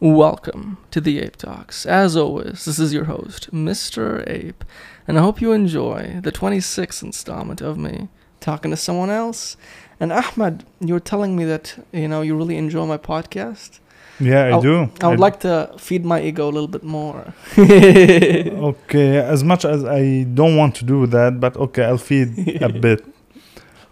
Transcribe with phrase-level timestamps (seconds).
[0.00, 1.84] Welcome to the Ape Talks.
[1.84, 4.26] As always, this is your host, Mr.
[4.28, 4.64] Ape,
[5.06, 8.08] and I hope you enjoy the 26th installment of me
[8.40, 9.58] talking to someone else.
[10.00, 13.80] And Ahmad, you were telling me that you know you really enjoy my podcast.
[14.18, 14.88] Yeah, I I'll- do.
[15.02, 17.34] I would I- like to feed my ego a little bit more.
[17.58, 22.68] Okay, as much as I don't want to do that, but okay, I'll feed a
[22.86, 23.04] bit.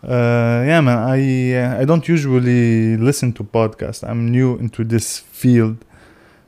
[0.03, 0.97] Uh, yeah, man.
[0.99, 4.03] I uh, I don't usually listen to podcasts.
[4.09, 5.85] I'm new into this field,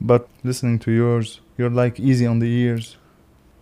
[0.01, 2.97] but listening to yours, you're like easy on the ears.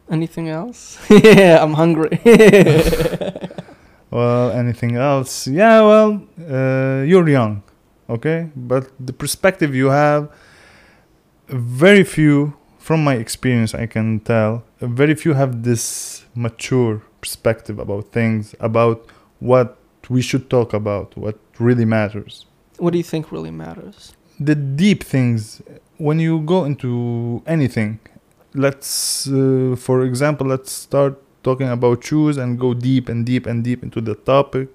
[0.10, 0.98] Anything else?
[1.10, 2.20] yeah, I'm hungry.
[4.12, 5.48] Well, anything else?
[5.48, 7.62] Yeah, well, uh, you're young,
[8.10, 8.50] okay?
[8.56, 10.32] But the perspective you have,
[11.48, 18.12] very few, from my experience, I can tell, very few have this mature perspective about
[18.12, 19.06] things, about
[19.40, 19.78] what
[20.10, 22.46] we should talk about, what really matters.
[22.78, 24.14] what do you think really matters?
[24.40, 25.62] The deep things,
[26.00, 28.00] when you go into anything,
[28.54, 33.64] let's, uh, for example, let's start talking about shoes and go deep and deep and
[33.64, 34.70] deep into the topic.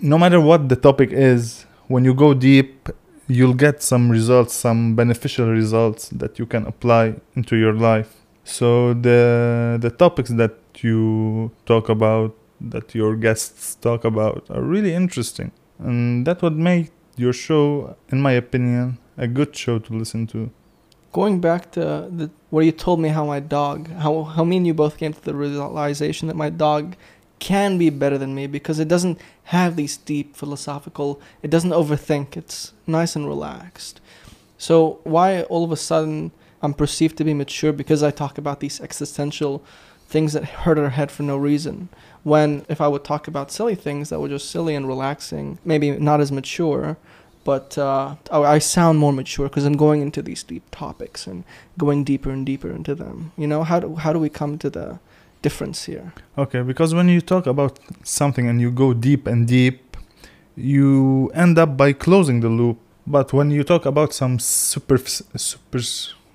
[0.00, 2.88] No matter what the topic is, when you go deep,
[3.26, 8.14] you'll get some results, some beneficial results that you can apply into your life.
[8.44, 14.94] So the the topics that you talk about, that your guests talk about, are really
[14.94, 15.50] interesting,
[15.80, 20.50] and that would make your show, in my opinion, a good show to listen to.
[21.12, 24.66] Going back to the where you told me how my dog, how how me and
[24.66, 26.96] you both came to the realization that my dog
[27.38, 31.20] can be better than me because it doesn't have these deep philosophical.
[31.42, 32.36] It doesn't overthink.
[32.36, 34.00] It's nice and relaxed.
[34.58, 38.60] So why all of a sudden I'm perceived to be mature because I talk about
[38.60, 39.62] these existential
[40.08, 41.88] things that hurt our head for no reason.
[42.22, 45.90] When if I would talk about silly things that were just silly and relaxing, maybe
[45.92, 46.96] not as mature,
[47.46, 51.44] but uh, I I sound more mature because I'm going into these deep topics and
[51.78, 53.16] going deeper and deeper into them.
[53.42, 54.86] You know, how do how do we come to the
[55.46, 56.12] difference here?
[56.36, 59.96] Okay, because when you talk about something and you go deep and deep,
[60.56, 62.78] you end up by closing the loop.
[63.06, 64.98] But when you talk about some super,
[65.36, 65.80] super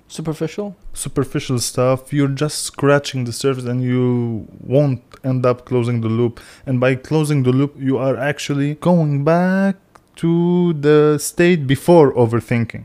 [0.08, 0.74] Superficial?
[0.92, 6.38] superficial stuff, you're just scratching the surface and you won't end up closing the loop.
[6.66, 9.76] And by closing the loop, you are actually going back
[10.16, 12.84] to the state before overthinking.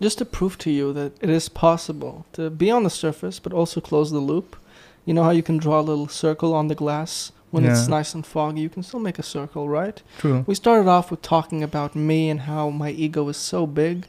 [0.00, 3.52] Just to prove to you that it is possible to be on the surface but
[3.52, 4.56] also close the loop.
[5.04, 8.14] You know how you can draw a little circle on the glass when it's nice
[8.14, 8.62] and foggy?
[8.62, 10.02] You can still make a circle, right?
[10.18, 10.44] True.
[10.46, 14.06] We started off with talking about me and how my ego is so big,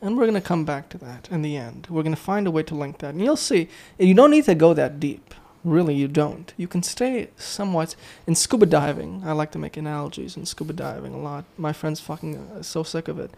[0.00, 1.88] and we're going to come back to that in the end.
[1.90, 3.14] We're going to find a way to link that.
[3.14, 3.68] And you'll see,
[3.98, 5.34] you don't need to go that deep.
[5.64, 6.52] Really, you don't.
[6.58, 9.22] You can stay somewhat in scuba diving.
[9.24, 11.46] I like to make analogies in scuba diving a lot.
[11.56, 13.30] My friend's fucking uh, so sick of it.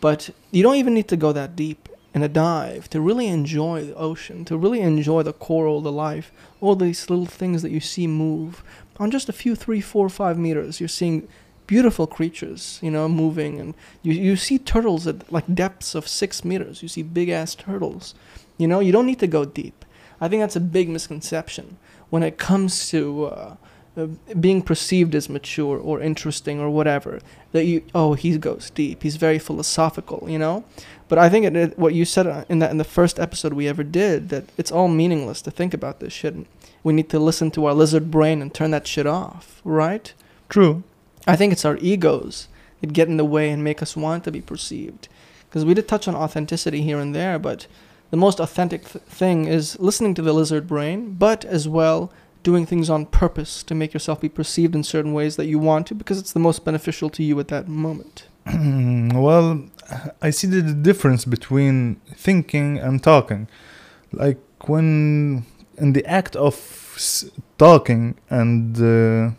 [0.00, 3.84] But you don't even need to go that deep in a dive to really enjoy
[3.84, 6.32] the ocean, to really enjoy the coral, the life,
[6.62, 8.64] all these little things that you see move.
[8.98, 11.28] On just a few, three, four, five meters, you're seeing
[11.66, 16.42] beautiful creatures, you know, moving, and you you see turtles at like depths of six
[16.42, 16.82] meters.
[16.82, 18.14] You see big ass turtles.
[18.56, 19.84] You know, you don't need to go deep.
[20.20, 21.76] I think that's a big misconception
[22.10, 23.56] when it comes to uh,
[23.96, 24.06] uh,
[24.38, 27.20] being perceived as mature or interesting or whatever.
[27.52, 29.02] That you, oh, he goes deep.
[29.02, 30.64] He's very philosophical, you know.
[31.08, 33.52] But I think it, it, what you said uh, in that in the first episode
[33.52, 36.34] we ever did that it's all meaningless to think about this shit.
[36.82, 40.12] We need to listen to our lizard brain and turn that shit off, right?
[40.48, 40.82] True.
[41.26, 42.48] I think it's our egos
[42.80, 45.08] that get in the way and make us want to be perceived.
[45.48, 47.66] Because we did touch on authenticity here and there, but
[48.10, 52.12] the most authentic th- thing is listening to the lizard brain, but as well
[52.42, 55.84] doing things on purpose to make yourself be perceived in certain ways that you want
[55.88, 58.28] to because it's the most beneficial to you at that moment.
[58.46, 59.64] well,
[60.22, 63.48] I see the difference between thinking and talking.
[64.12, 65.44] Like when
[65.76, 66.54] in the act of
[67.58, 69.34] talking and uh,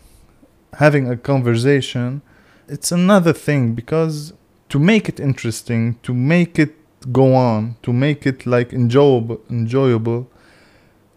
[0.78, 2.22] having a conversation,
[2.68, 4.34] it's another thing because
[4.70, 6.76] to make it interesting, to make it
[7.12, 10.30] go on, to make it like enjoyable, enjoyable,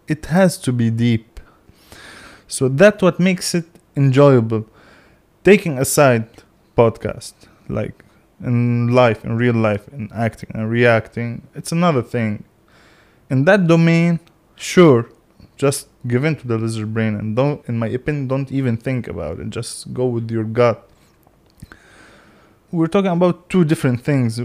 [0.07, 1.39] it has to be deep.
[2.47, 3.65] So that's what makes it
[3.95, 4.65] enjoyable.
[5.43, 6.27] Taking aside
[6.77, 7.33] podcast,
[7.67, 8.03] like
[8.43, 12.43] in life, in real life, in acting and reacting, it's another thing.
[13.29, 14.19] In that domain,
[14.55, 15.09] sure,
[15.57, 19.07] just give in to the lizard brain and don't, in my opinion, don't even think
[19.07, 19.49] about it.
[19.49, 20.87] Just go with your gut.
[22.71, 24.39] We're talking about two different things.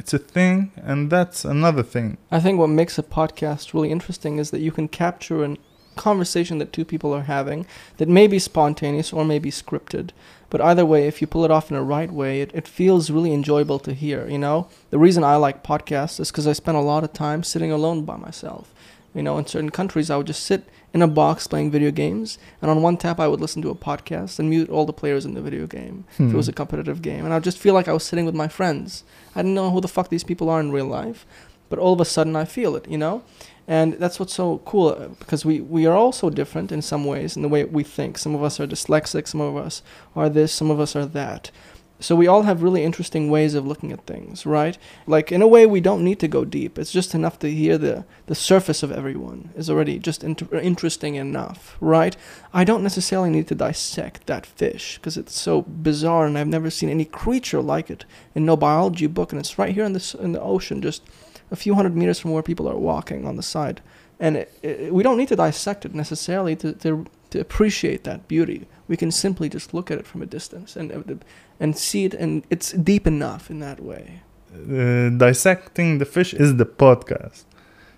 [0.00, 2.16] It's a thing, and that's another thing.
[2.30, 5.58] I think what makes a podcast really interesting is that you can capture a
[5.96, 7.66] conversation that two people are having
[7.98, 10.08] that may be spontaneous or may be scripted.
[10.48, 13.10] But either way, if you pull it off in a right way, it, it feels
[13.10, 14.68] really enjoyable to hear, you know?
[14.88, 18.06] The reason I like podcasts is because I spend a lot of time sitting alone
[18.06, 18.72] by myself.
[19.14, 20.64] You know, in certain countries, I would just sit
[20.94, 23.74] in a box playing video games, and on one tap, I would listen to a
[23.74, 26.36] podcast and mute all the players in the video game if it Hmm.
[26.36, 27.24] was a competitive game.
[27.26, 29.04] And I would just feel like I was sitting with my friends.
[29.34, 31.26] I didn't know who the fuck these people are in real life,
[31.68, 33.22] but all of a sudden I feel it, you know?
[33.68, 37.04] And that's what's so cool uh, because we, we are all so different in some
[37.04, 38.18] ways in the way we think.
[38.18, 39.82] Some of us are dyslexic, some of us
[40.16, 41.52] are this, some of us are that.
[42.00, 44.78] So we all have really interesting ways of looking at things, right?
[45.06, 46.78] Like in a way, we don't need to go deep.
[46.78, 51.16] It's just enough to hear the the surface of everyone is already just inter- interesting
[51.16, 52.16] enough, right?
[52.54, 56.70] I don't necessarily need to dissect that fish because it's so bizarre, and I've never
[56.70, 60.16] seen any creature like it in no biology book, and it's right here in the
[60.20, 61.02] in the ocean, just
[61.50, 63.82] a few hundred meters from where people are walking on the side.
[64.18, 68.28] And it, it, we don't need to dissect it necessarily to, to to appreciate that
[68.28, 68.66] beauty.
[68.88, 71.14] We can simply just look at it from a distance and uh,
[71.60, 74.22] and see it, and it's deep enough in that way.
[74.52, 77.44] uh, dissecting the fish is the podcast.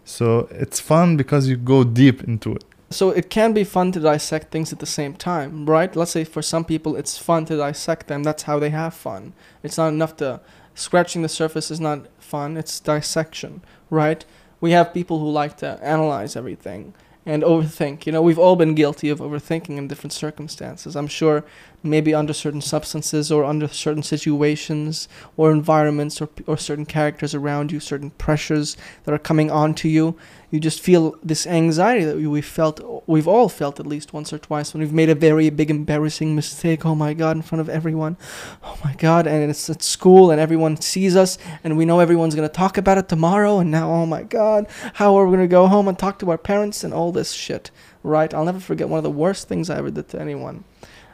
[0.05, 2.65] So it's fun because you go deep into it.
[2.91, 5.95] So it can be fun to dissect things at the same time, right?
[5.97, 8.23] Let's say for some people it's fun to dissect them.
[8.23, 9.33] That's how they have fun.
[9.63, 10.41] It's not enough to
[10.75, 12.57] scratching the surface is not fun.
[12.59, 14.25] It's dissection, right?
[14.61, 16.93] We have people who like to analyze everything
[17.25, 18.05] and overthink.
[18.05, 20.95] You know, we've all been guilty of overthinking in different circumstances.
[20.97, 21.45] I'm sure
[21.83, 27.73] maybe under certain substances or under certain situations or environments or, or certain characters around
[27.73, 30.17] you, certain pressures that are coming onto you.
[30.51, 34.39] You just feel this anxiety that we, felt we've all felt at least once or
[34.39, 37.71] twice when we've made a very big embarrassing mistake oh my god in front of
[37.71, 38.17] everyone.
[38.63, 42.35] Oh my god and it's at school and everyone sees us and we know everyone's
[42.35, 45.49] going to talk about it tomorrow and now oh my god how are we going
[45.49, 47.71] to go home and talk to our parents and all this shit
[48.03, 48.35] right?
[48.35, 50.65] I'll never forget one of the worst things i ever did to anyone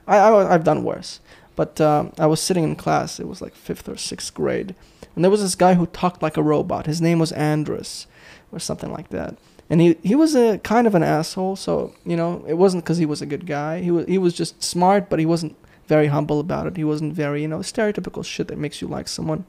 [0.09, 1.21] i, I i've done worse
[1.55, 4.75] but um, i was sitting in class it was like fifth or sixth grade
[5.15, 8.07] and there was this guy who talked like a robot his name was andrus
[8.53, 9.37] or something like that.
[9.71, 12.99] And he, he was a kind of an asshole, so you know it wasn't because
[12.99, 13.83] he was a good guy.
[13.83, 15.57] He was he was just smart, but he wasn't
[15.87, 16.77] very humble about it.
[16.77, 19.45] He wasn't very you know stereotypical shit that makes you like someone.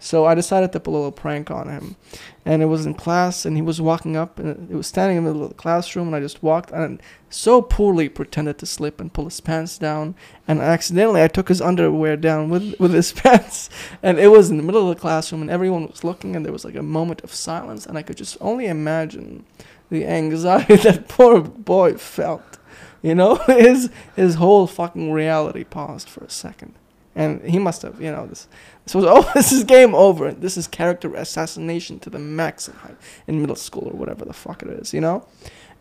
[0.00, 1.96] So I decided to pull a little prank on him,
[2.44, 5.24] and it was in class, and he was walking up, and it was standing in
[5.24, 9.00] the middle of the classroom, and I just walked and so poorly pretended to slip
[9.00, 10.14] and pull his pants down,
[10.46, 13.68] and accidentally I took his underwear down with with his pants,
[14.02, 16.52] and it was in the middle of the classroom, and everyone was looking, and there
[16.52, 19.44] was like a moment of silence, and I could just only imagine
[19.90, 22.58] the anxiety that poor boy felt.
[23.02, 26.74] You know, his his whole fucking reality paused for a second,
[27.18, 28.46] and he must have, you know, this
[28.84, 30.32] this was oh, this is game over.
[30.32, 32.94] This is character assassination to the max in, high,
[33.26, 35.26] in middle school or whatever the fuck it is, you know,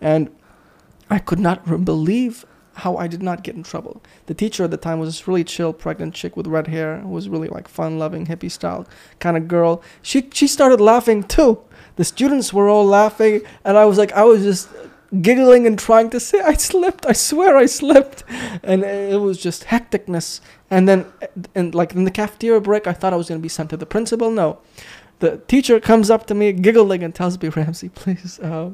[0.02, 0.36] and
[1.10, 2.44] I could not believe
[2.78, 4.04] how I did not get in trouble.
[4.26, 7.10] The teacher at the time was this really chill, pregnant chick with red hair, who
[7.10, 8.88] was really like fun-loving, hippie style
[9.20, 9.82] kind of girl.
[10.02, 11.62] She she started laughing too.
[11.98, 14.70] The students were all laughing, and I was like, I was just
[15.22, 17.06] giggling and trying to say, I slipped.
[17.06, 18.24] I swear I slipped,
[18.64, 20.42] and it was just hecticness.
[20.70, 21.06] And then,
[21.56, 23.86] and like in the cafeteria break, I thought I was gonna be sent to the
[23.86, 24.30] principal.
[24.32, 24.60] No,
[25.20, 28.72] the teacher comes up to me, giggling, and tells me, Ramsey, please, uh,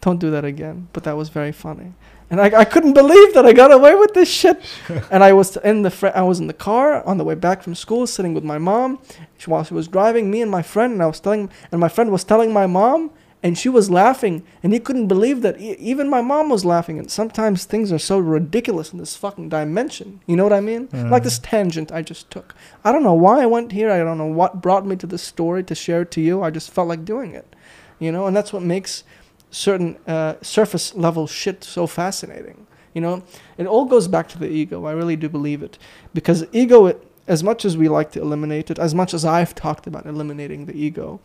[0.00, 0.88] don't do that again.
[0.92, 1.92] But that was very funny.
[2.30, 4.60] And I, I couldn't believe that I got away with this shit.
[5.10, 7.62] and I was in the fr- I was in the car on the way back
[7.62, 8.98] from school, sitting with my mom
[9.38, 10.30] she- while she was driving.
[10.30, 13.10] Me and my friend, and I was telling, and my friend was telling my mom,
[13.42, 16.98] and she was laughing, and he couldn't believe that e- even my mom was laughing.
[16.98, 20.20] And sometimes things are so ridiculous in this fucking dimension.
[20.26, 20.88] You know what I mean?
[20.92, 22.54] Like this tangent I just took.
[22.84, 23.90] I don't know why I went here.
[23.90, 26.42] I don't know what brought me to this story to share it to you.
[26.42, 27.54] I just felt like doing it.
[28.00, 29.04] You know, and that's what makes
[29.50, 32.66] certain uh, surface level shit so fascinating.
[32.94, 33.22] You know,
[33.56, 34.84] it all goes back to the ego.
[34.84, 35.78] I really do believe it,
[36.12, 39.54] because ego, it, as much as we like to eliminate it, as much as I've
[39.54, 41.20] talked about eliminating the ego,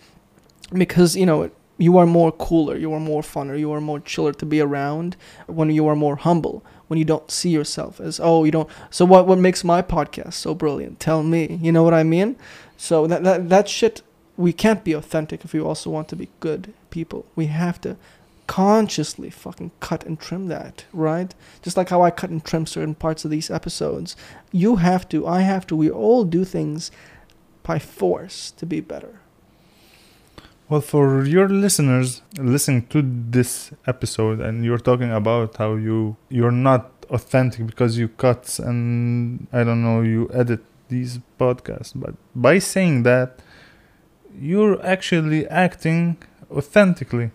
[0.72, 3.99] because you know it, you are more cooler, you are more funner, you are more
[3.99, 5.15] chiller to be around
[5.47, 6.63] when you are more humble.
[6.87, 8.69] When you don't see yourself as oh you don't.
[8.91, 10.99] So what what makes my podcast so brilliant?
[10.99, 11.59] Tell me.
[11.61, 12.35] You know what I mean?
[12.77, 14.03] So that that that shit
[14.37, 17.25] we can't be authentic if we also want to be good people.
[17.35, 17.97] We have to
[18.47, 21.33] consciously fucking cut and trim that, right?
[21.61, 24.15] Just like how I cut and trim certain parts of these episodes.
[24.51, 26.91] You have to, I have to, we all do things
[27.63, 29.19] by force to be better.
[30.74, 36.58] Well, for your listeners listening to this episode, and you're talking about how you you're
[36.70, 42.58] not authentic because you cut and I don't know you edit these podcasts, but by
[42.58, 43.38] saying that,
[44.36, 46.18] you're actually acting
[46.50, 47.30] authentically.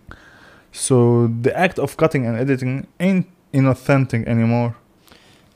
[0.73, 4.75] So the act of cutting and editing ain't inauthentic anymore.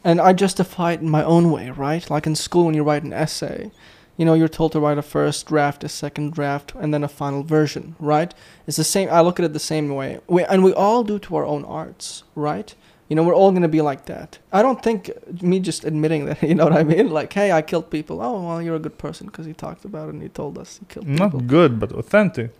[0.05, 2.09] And I justify it in my own way, right?
[2.09, 3.71] Like in school when you write an essay,
[4.17, 7.07] you know, you're told to write a first draft, a second draft, and then a
[7.07, 8.33] final version, right?
[8.67, 9.09] It's the same.
[9.09, 10.19] I look at it the same way.
[10.27, 12.73] We, and we all do to our own arts, right?
[13.09, 14.39] You know, we're all going to be like that.
[14.51, 17.09] I don't think me just admitting that, you know what I mean?
[17.09, 18.21] Like, hey, I killed people.
[18.21, 20.77] Oh, well, you're a good person because he talked about it and he told us
[20.77, 21.29] he killed people.
[21.29, 22.51] Not good, but authentic.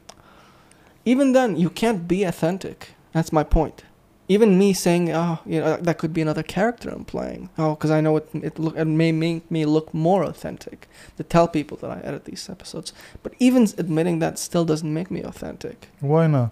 [1.05, 2.89] Even then, you can't be authentic.
[3.11, 3.83] That's my point.
[4.29, 7.49] Even me saying, oh, you know, that could be another character I'm playing.
[7.57, 10.87] Oh, because I know it, it, look, it may make me look more authentic
[11.17, 12.93] to tell people that I edit these episodes.
[13.21, 15.89] But even admitting that still doesn't make me authentic.
[15.99, 16.51] Why not?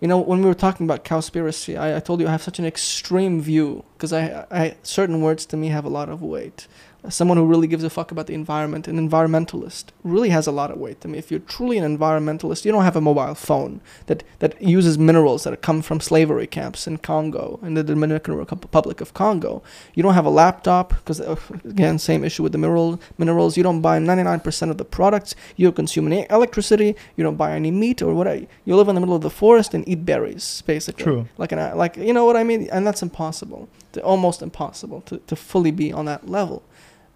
[0.00, 2.58] You know, when we were talking about cowspiracy, I, I told you I have such
[2.58, 6.68] an extreme view because I, I certain words to me have a lot of weight
[7.08, 10.70] someone who really gives a fuck about the environment, an environmentalist, really has a lot
[10.70, 13.80] of weight I mean, If you're truly an environmentalist, you don't have a mobile phone
[14.06, 19.00] that, that uses minerals that come from slavery camps in Congo, in the Dominican Republic
[19.00, 19.62] of Congo.
[19.94, 23.56] You don't have a laptop, because, uh, again, same issue with the mineral, minerals.
[23.56, 25.34] You don't buy 99% of the products.
[25.56, 26.96] You don't consume any electricity.
[27.16, 28.46] You don't buy any meat or whatever.
[28.64, 31.04] You live in the middle of the forest and eat berries, basically.
[31.04, 31.28] True.
[31.36, 32.68] Like, an, like you know what I mean?
[32.70, 33.68] And that's impossible.
[33.92, 36.62] To, almost impossible to, to fully be on that level.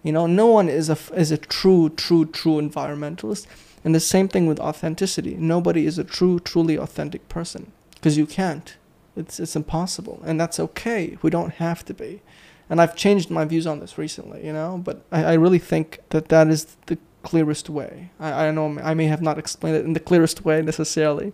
[0.03, 3.47] You know, no one is a is a true, true, true environmentalist.
[3.85, 5.35] And the same thing with authenticity.
[5.35, 8.75] Nobody is a true, truly authentic person because you can't.
[9.15, 11.17] It's it's impossible, and that's okay.
[11.21, 12.21] We don't have to be.
[12.69, 14.81] And I've changed my views on this recently, you know.
[14.83, 18.11] But I, I really think that that is the clearest way.
[18.19, 21.33] I, I know I may have not explained it in the clearest way necessarily,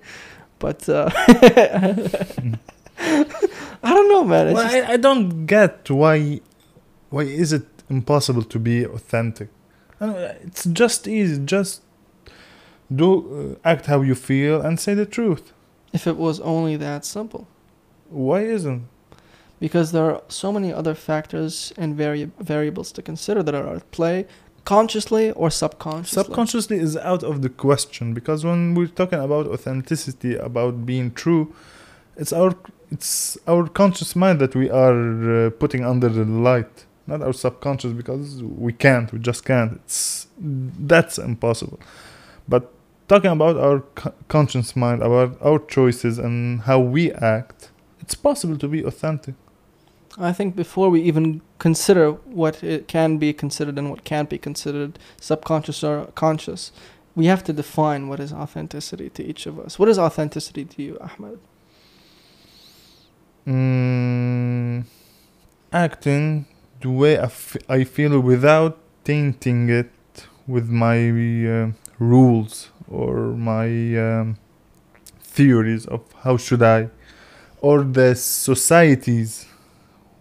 [0.59, 1.09] but uh,
[2.99, 4.53] I don't know, man.
[4.53, 6.41] Well, I, I don't get why
[7.09, 9.50] why is it impossible to be authentic.
[10.00, 11.43] And it's just easy.
[11.43, 11.81] Just
[12.93, 15.53] do uh, act how you feel and say the truth.
[15.93, 17.48] If it was only that simple.
[18.10, 18.88] Why isn't?
[19.60, 23.91] Because there are so many other factors and vari- variables to consider that are at
[23.91, 24.25] play,
[24.63, 26.24] consciously or subconsciously.
[26.24, 31.53] Subconsciously is out of the question because when we're talking about authenticity, about being true,
[32.15, 32.55] it's our
[32.91, 37.93] it's our conscious mind that we are uh, putting under the light not our subconscious
[37.93, 39.73] because we can't we just can't.
[39.73, 41.79] It's that's impossible.
[42.47, 42.71] But
[43.07, 48.57] talking about our co- conscious mind about our choices and how we act it's possible
[48.57, 49.35] to be authentic.
[50.17, 54.37] I think before we even consider what it can be considered and what can't be
[54.37, 56.71] considered subconscious or conscious
[57.15, 59.77] we have to define what is authenticity to each of us.
[59.77, 61.39] What is authenticity to you ahmad?
[63.45, 64.85] Mm,
[65.73, 66.45] acting
[66.81, 69.91] the way I, f- I feel without tainting it
[70.48, 73.67] with my uh, rules or my
[73.98, 74.38] um,
[75.21, 76.89] theories of how should I
[77.62, 79.45] or the society's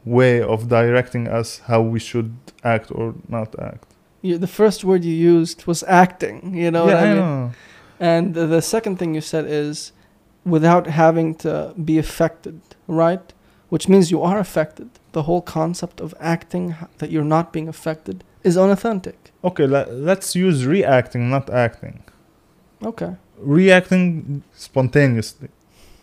[0.04, 2.34] way of directing us how we should
[2.64, 3.84] act or not act.
[4.22, 7.16] You, the first word you used was acting, you know yeah, what I, I mean?
[7.16, 7.52] know.
[8.00, 9.92] And the, the second thing you said is
[10.44, 13.32] without having to be affected, right?
[13.68, 18.24] Which means you are affected the whole concept of acting that you're not being affected
[18.42, 19.32] is unauthentic.
[19.44, 22.02] Okay, let's use reacting, not acting.
[22.82, 23.16] Okay.
[23.38, 25.48] Reacting spontaneously.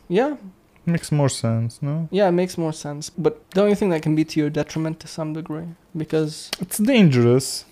[0.07, 0.37] Yeah.
[0.85, 2.07] Makes more sense, no?
[2.11, 3.09] Yeah, it makes more sense.
[3.09, 5.69] But don't you think that can be to your detriment to some degree?
[5.97, 6.51] Because.
[6.59, 7.65] It's dangerous.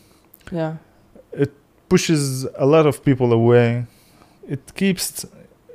[0.51, 0.77] Yeah.
[1.31, 1.51] It
[1.89, 3.85] pushes a lot of people away.
[4.47, 5.25] It keeps.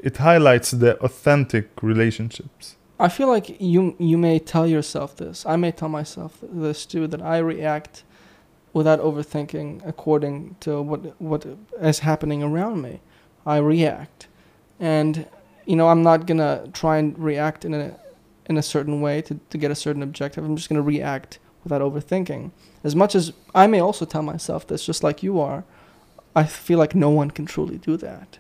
[0.03, 2.77] It highlights the authentic relationships.
[2.99, 5.47] I feel like you you may tell yourself this.
[5.47, 8.02] I may tell myself this too that I react
[8.73, 11.47] without overthinking according to what what
[11.81, 13.00] is happening around me.
[13.47, 14.26] I react,
[14.81, 15.26] and
[15.64, 17.97] you know I'm not gonna try and react in a
[18.47, 20.45] in a certain way to to get a certain objective.
[20.45, 22.50] I'm just gonna react without overthinking.
[22.83, 25.64] As much as I may also tell myself this, just like you are,
[26.35, 28.38] I feel like no one can truly do that.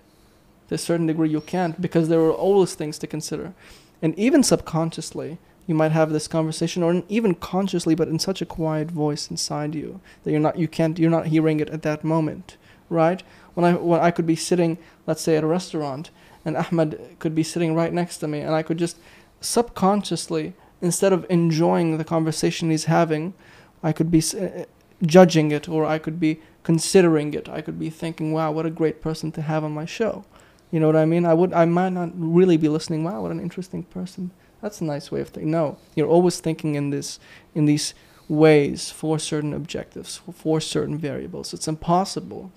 [0.68, 3.54] To a certain degree, you can't because there are always things to consider.
[4.00, 8.46] And even subconsciously, you might have this conversation, or even consciously, but in such a
[8.46, 12.04] quiet voice inside you that you're not, you can't, you're not hearing it at that
[12.04, 12.56] moment,
[12.88, 13.22] right?
[13.54, 16.10] When I, when I could be sitting, let's say, at a restaurant,
[16.44, 18.96] and Ahmad could be sitting right next to me, and I could just
[19.40, 23.34] subconsciously, instead of enjoying the conversation he's having,
[23.82, 24.64] I could be uh,
[25.04, 27.48] judging it, or I could be considering it.
[27.48, 30.24] I could be thinking, "Wow, what a great person to have on my show."
[30.70, 31.24] You know what I mean?
[31.24, 33.04] I would I might not really be listening.
[33.04, 34.30] Wow, what an interesting person.
[34.60, 35.50] That's a nice way of thinking.
[35.50, 37.18] No, you're always thinking in this
[37.54, 37.94] in these
[38.28, 41.54] ways for certain objectives, for certain variables.
[41.54, 42.52] It's impossible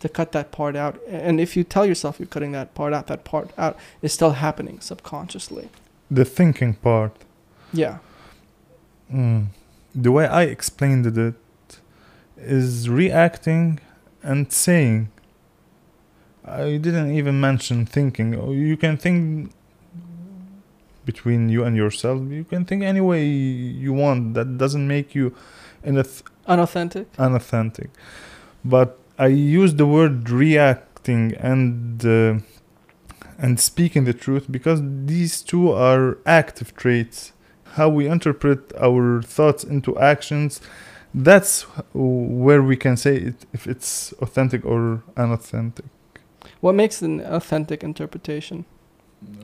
[0.00, 1.00] to cut that part out.
[1.08, 4.32] And if you tell yourself you're cutting that part out, that part out is still
[4.32, 5.68] happening subconsciously.
[6.10, 7.12] The thinking part.
[7.72, 7.98] Yeah.
[9.12, 9.46] Mm.
[9.94, 11.34] The way I explained it
[12.36, 13.80] is reacting
[14.22, 15.10] and saying.
[16.46, 18.34] I didn't even mention thinking.
[18.38, 19.50] Oh, You can think
[21.04, 22.22] between you and yourself.
[22.30, 24.34] You can think any way you want.
[24.34, 25.34] That doesn't make you
[25.84, 27.06] inath- Unauthentic.
[27.18, 27.90] unauthentic.
[28.64, 32.38] But I use the word reacting and uh,
[33.38, 37.32] and speaking the truth because these two are active traits.
[37.74, 40.60] How we interpret our thoughts into actions.
[41.14, 41.62] That's
[41.92, 45.84] where we can say it, if it's authentic or unauthentic.
[46.60, 48.64] What makes an authentic interpretation?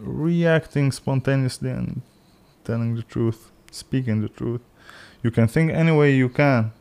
[0.00, 2.02] reacting spontaneously and
[2.64, 4.60] telling the truth, speaking the truth.
[5.22, 6.72] You can think any way you can.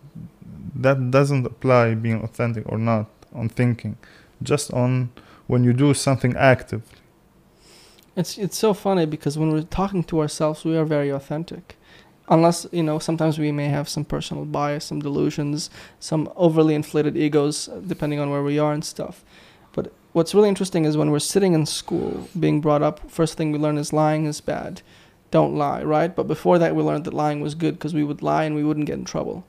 [0.76, 3.98] That doesn't apply being authentic or not on thinking,
[4.42, 5.12] just on
[5.48, 6.82] when you do something active.
[8.16, 11.78] It's it's so funny because when we're talking to ourselves, we are very authentic.
[12.28, 17.18] Unless, you know, sometimes we may have some personal bias, some delusions, some overly inflated
[17.18, 19.26] egos, depending on where we are and stuff.
[20.14, 23.60] What's really interesting is when we're sitting in school, being brought up, first thing we
[23.60, 24.82] learn is lying is bad.
[25.32, 26.14] Don't lie, right?
[26.14, 28.64] But before that, we learned that lying was good because we would lie and we
[28.64, 29.46] wouldn't get in trouble.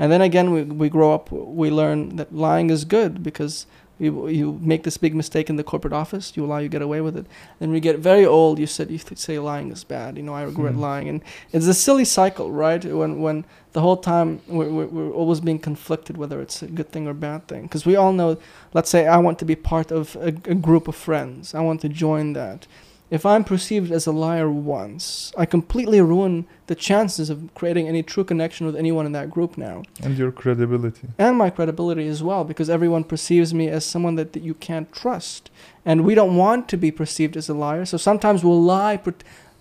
[0.00, 3.66] And then again, we, we grow up, we learn that lying is good because
[4.00, 7.00] you, you make this big mistake in the corporate office, you allow you get away
[7.00, 7.26] with it.
[7.58, 10.16] Then you get very old, you said you say lying is bad.
[10.16, 10.80] You know, I regret Hmm.
[10.80, 11.20] lying, and
[11.52, 12.84] it's a silly cycle, right?
[12.84, 16.90] When when the whole time we're, we're, we're always being conflicted whether it's a good
[16.90, 17.62] thing or bad thing.
[17.62, 18.36] Because we all know,
[18.72, 21.80] let's say I want to be part of a, a group of friends, I want
[21.82, 22.66] to join that.
[23.10, 28.04] If I'm perceived as a liar once, I completely ruin the chances of creating any
[28.04, 31.08] true connection with anyone in that group now And your credibility.
[31.18, 34.92] and my credibility as well because everyone perceives me as someone that, that you can't
[34.92, 35.50] trust
[35.84, 39.14] and we don't want to be perceived as a liar so sometimes we'll lie per-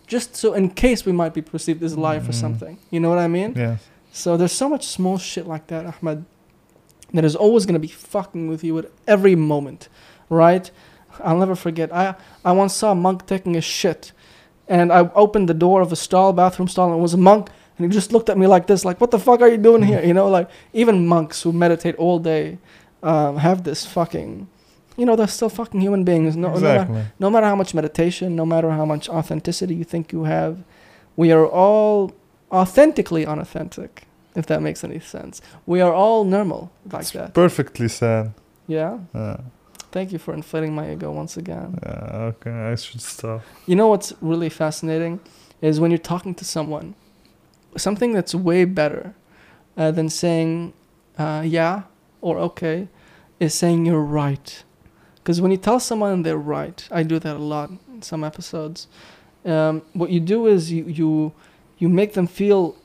[0.06, 2.42] just so in case we might be perceived as a liar for Mhm.
[2.46, 3.80] something you know what i mean Yes.
[4.12, 6.26] so there's so much small shit like that ahmad
[7.16, 9.88] that is always going to be fucking with you at every moment
[10.30, 10.70] right
[11.24, 11.92] i'll never forget.
[11.94, 14.12] I i once saw a monk taking a shit
[14.68, 17.50] and i opened the door of a stall bathroom stall and it was a monk
[17.78, 19.84] and he just looked at me like this like what the fuck are you doing
[19.84, 20.02] here?
[20.04, 22.58] You know like even monks who meditate all day
[23.04, 24.48] um, have this fucking
[24.98, 26.36] you know they're still fucking human beings.
[26.36, 30.12] No, no, matter, no matter how much meditation no matter how much authenticity you think
[30.12, 30.54] you have
[31.16, 32.12] we are all
[32.52, 34.04] authentically unauthentic
[34.36, 35.42] if that makes any sense.
[35.66, 37.34] We are all normal like It's that.
[37.34, 38.34] perfectly said.
[38.68, 39.00] yeah?
[39.16, 39.38] Uh,
[39.92, 43.42] thank you for inflating my ego once again yeah, okay, I should stop.
[43.66, 45.20] you know what's really fascinating
[45.62, 46.96] is when you're talking to someone
[47.78, 49.16] something that's way better
[49.78, 50.74] uh, than saying
[51.18, 51.84] uh, yeah
[52.22, 52.88] or okay
[53.40, 54.64] is saying you're right
[55.16, 58.88] because when you tell someone they're right i do that a lot in some episodes
[59.46, 61.34] um, what you do is you you
[61.78, 62.76] you make them feel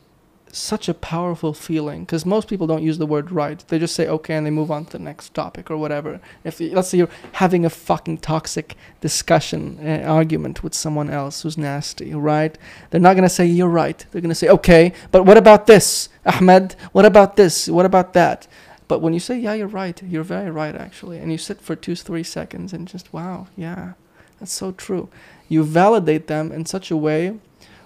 [0.56, 3.64] such a powerful feeling because most people don't use the word right.
[3.68, 6.20] They just say okay and they move on to the next topic or whatever.
[6.44, 11.58] If let's say you're having a fucking toxic discussion uh, argument with someone else who's
[11.58, 12.56] nasty right?
[12.90, 14.04] They're not to say you're right.
[14.10, 16.76] They're to say okay but what about this ahmad?
[16.92, 17.68] What about this?
[17.68, 18.46] What about that?
[18.86, 21.74] But when you say yeah you're right you're very right actually and you sit for
[21.74, 23.94] two three seconds and just wow yeah
[24.38, 25.08] that's so true.
[25.48, 27.38] You validate them in such a way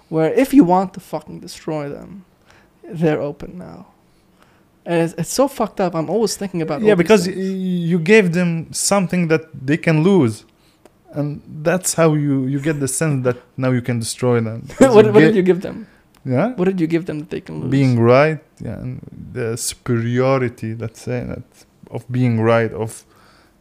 [0.09, 2.25] where if you want to fucking destroy them
[2.91, 3.87] they're open now.
[4.85, 5.93] And it's, it's so fucked up.
[5.95, 10.45] I'm always thinking about yeah because y- you gave them something that they can lose.
[11.11, 14.67] And that's how you you get the sense that now you can destroy them.
[14.79, 15.87] What, what did you give them?
[16.25, 16.53] Yeah?
[16.55, 17.71] What did you give them that they can lose?
[17.71, 18.99] Being right yeah and
[19.33, 21.43] the superiority let's say that
[21.89, 23.05] of being right of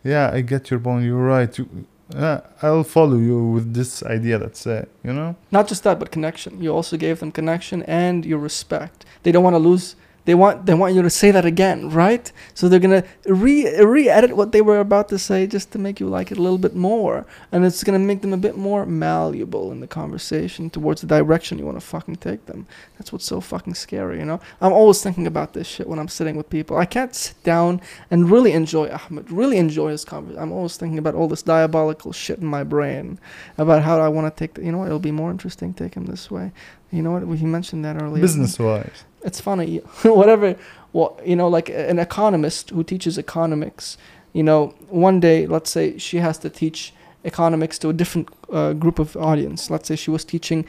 [0.03, 1.57] yeah i get your point you're right.
[1.59, 1.69] You,
[2.15, 5.37] yeah, i'll follow you with this idea let's say you know?
[5.51, 6.63] Not just that but connection.
[6.63, 9.05] You also gave them connection and your respect.
[9.23, 9.97] They don't want to lose
[10.29, 12.31] they want they want you to say that again right?
[12.53, 16.07] So they're gonna re re-edit what they were about to say just to make you
[16.07, 17.25] like it a little bit more.
[17.51, 21.59] And it's gonna make them a bit more malleable in the conversation towards the direction
[21.59, 22.67] you want to fucking take them.
[22.99, 24.41] That's what's so fucking scary you know?
[24.61, 26.77] I'm always thinking about this shit when i'm sitting with people.
[26.77, 30.99] I can't sit down and really enjoy ahmad really enjoy his conversation i'm always thinking
[30.99, 33.19] about all this diabolical shit in my brain
[33.57, 35.95] about how I want to take the, you know what, it'll be more interesting take
[35.95, 36.53] him this way.
[36.91, 38.23] You know what, He mentioned that earlier.
[38.23, 40.57] business wise It's funny, whatever,
[40.93, 43.99] well, you know, like an economist who teaches economics,
[44.33, 46.93] you know, one day, let's say she has to teach
[47.25, 49.71] economics to a different uh, group of audience.
[49.71, 50.65] Let's say she was teaching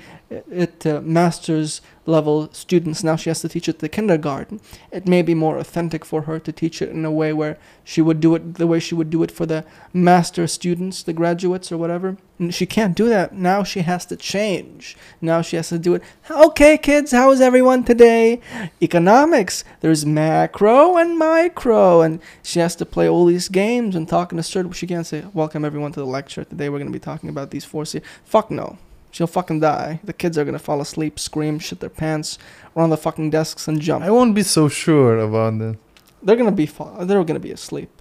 [0.51, 3.03] at uh, master's level students.
[3.03, 4.59] Now she has to teach it to kindergarten.
[4.91, 8.01] It may be more authentic for her to teach it in a way where she
[8.01, 9.63] would do it the way she would do it for the
[9.93, 12.17] master students, the graduates or whatever.
[12.39, 13.33] And she can't do that.
[13.33, 14.97] Now she has to change.
[15.21, 16.03] Now she has to do it.
[16.31, 18.39] Okay, kids, how is everyone today?
[18.81, 19.63] Economics.
[19.81, 22.01] There's macro and micro.
[22.01, 24.71] And she has to play all these games and talk in a certain.
[24.71, 26.45] She can't say, Welcome everyone to the lecture.
[26.45, 27.83] Today we're going to be talking about these four.
[27.85, 28.01] Se-.
[28.33, 28.67] Fuck no.
[29.11, 29.91] She'll fucking die.
[30.09, 32.29] The kids are gonna fall asleep, scream, shit their pants,
[32.77, 34.01] run the fucking desks and jump.
[34.09, 35.75] I won't be so sure about that.
[36.23, 37.93] They're gonna be fa- they're gonna be asleep,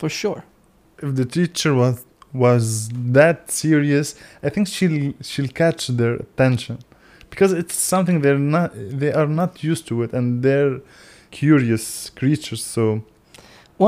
[0.00, 0.40] for sure.
[1.04, 1.96] If the teacher was
[2.46, 4.08] was that serious,
[4.46, 6.76] I think she'll she'll catch their attention,
[7.30, 8.70] because it's something they're not
[9.02, 10.76] they are not used to it and they're
[11.40, 11.84] curious
[12.20, 12.62] creatures.
[12.74, 12.84] So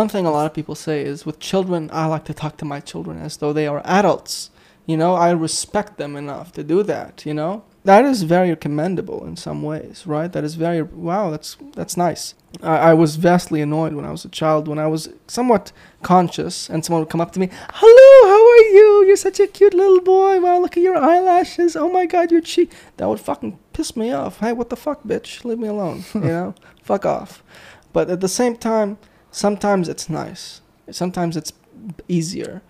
[0.01, 2.65] One thing a lot of people say is with children, I like to talk to
[2.65, 4.51] my children as though they are adults.
[4.87, 7.65] You know, I respect them enough to do that, you know?
[7.83, 10.33] That is very commendable in some ways, right?
[10.33, 12.35] That is very wow, that's that's nice.
[12.61, 15.71] I, I was vastly annoyed when I was a child when I was somewhat
[16.03, 19.05] conscious and someone would come up to me, Hello, how are you?
[19.07, 20.41] You're such a cute little boy.
[20.41, 21.77] Wow, look at your eyelashes.
[21.77, 24.39] Oh my god, your cheek that would fucking piss me off.
[24.39, 25.45] Hey, what the fuck, bitch?
[25.45, 26.05] Leave me alone.
[26.15, 26.55] You know?
[26.83, 27.43] fuck off.
[27.93, 28.99] But at the same time,
[29.31, 30.61] sometimes it's nice.
[30.91, 31.53] Sometimes it's
[32.09, 32.63] easier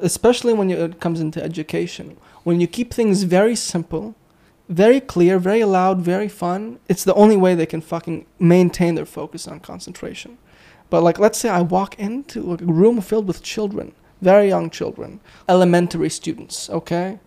[0.00, 2.16] especially when it comes into education.
[2.42, 4.14] When you keep things very simple,
[4.68, 9.06] very clear, very loud, very fun, it's the only way they can fucking maintain their
[9.06, 10.38] focus on concentration.
[10.90, 15.20] But like, let's say I walk into a room filled with children, very young children,
[15.48, 17.18] elementary students, okay?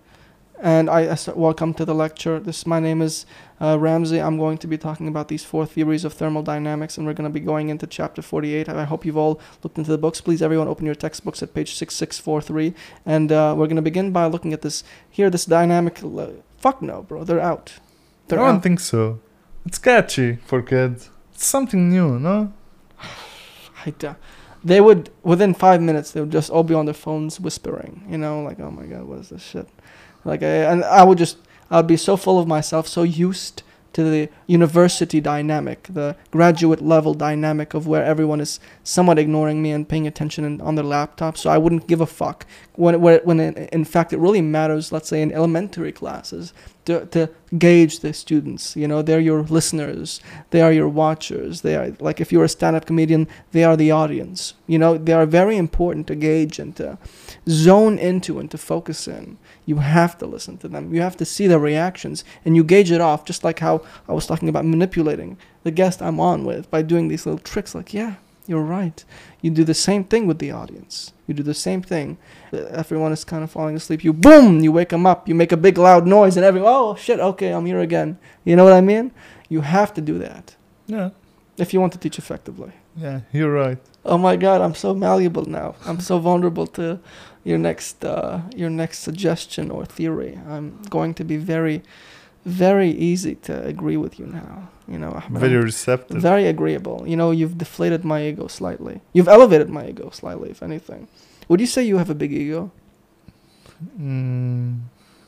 [0.59, 2.39] And I, I start, welcome to the lecture.
[2.39, 3.25] This my name is
[3.63, 4.19] uh, Ramsey.
[4.19, 7.33] I'm going to be talking about these four theories of thermodynamics, and we're going to
[7.33, 8.67] be going into chapter 48.
[8.67, 10.19] I hope you've all looked into the books.
[10.19, 12.73] Please, everyone, open your textbooks at page 6643,
[13.05, 15.29] and uh, we're going to begin by looking at this here.
[15.29, 15.99] This dynamic.
[16.57, 17.23] Fuck no, bro.
[17.23, 17.73] They're out.
[18.27, 18.63] They're I don't out.
[18.63, 19.21] think so.
[19.65, 21.09] It's catchy for kids.
[21.33, 22.51] It's something new, no?
[23.85, 24.09] I d-
[24.65, 28.05] they would within five minutes they would just all be on their phones whispering.
[28.09, 29.67] You know, like oh my god, what is this shit?
[30.23, 31.37] Like I, and I would just
[31.71, 37.13] I'd be so full of myself, so used to the university dynamic, the graduate level
[37.13, 41.37] dynamic of where everyone is somewhat ignoring me and paying attention on their laptop.
[41.37, 44.91] So I wouldn't give a fuck when when, when in fact it really matters.
[44.91, 46.53] Let's say in elementary classes
[46.85, 48.75] to to gauge the students.
[48.75, 50.19] You know, they're your listeners,
[50.49, 51.61] they are your watchers.
[51.61, 54.53] They are like if you're a stand-up comedian, they are the audience.
[54.67, 56.97] You know, they are very important to gauge and to
[57.47, 59.37] zone into and to focus in.
[59.65, 60.93] You have to listen to them.
[60.93, 64.13] You have to see their reactions and you gauge it off, just like how I
[64.13, 67.73] was talking about manipulating the guest I'm on with by doing these little tricks.
[67.73, 68.15] Like, yeah,
[68.47, 69.03] you're right.
[69.41, 71.13] You do the same thing with the audience.
[71.27, 72.17] You do the same thing.
[72.51, 74.03] Everyone is kind of falling asleep.
[74.03, 75.27] You boom, you wake them up.
[75.29, 78.17] You make a big loud noise, and everyone, oh shit, okay, I'm here again.
[78.43, 79.11] You know what I mean?
[79.49, 80.55] You have to do that
[80.87, 81.09] Yeah.
[81.57, 82.71] if you want to teach effectively.
[82.97, 83.77] Yeah, you're right.
[84.05, 85.75] Oh my God, I'm so malleable now.
[85.85, 86.99] I'm so vulnerable to
[87.45, 90.37] your next uh, your next suggestion or theory.
[90.47, 91.81] I'm going to be very,
[92.45, 94.69] very easy to agree with you now.
[94.87, 95.39] You know, Ahmad.
[95.41, 96.21] Very receptive.
[96.21, 97.05] very agreeable.
[97.07, 98.99] You know, you've deflated my ego slightly.
[99.13, 101.07] You've elevated my ego slightly, if anything.
[101.47, 102.71] Would you say you have a big ego?
[103.99, 104.79] Mm,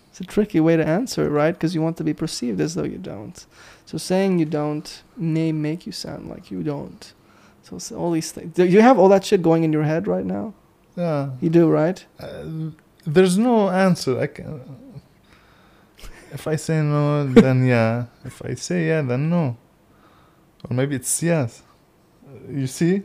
[0.10, 1.54] It's a tricky way to answer it, right?
[1.54, 3.46] Because you want to be perceived as though you don't.
[3.86, 7.14] So saying you don't may make you sound like you don't.
[7.64, 8.54] So all these things.
[8.54, 10.54] Do you have all that shit going in your head right now?
[10.96, 11.32] yeah.
[11.42, 12.06] You do, right?
[12.20, 12.72] Uh,
[13.06, 14.18] there's no answer.
[14.20, 14.62] I can.
[16.36, 18.06] If I say no, then yeah.
[18.26, 19.58] If I say yeah, then no.
[20.64, 21.64] Or maybe it's yes.
[22.28, 22.96] Uh, You see?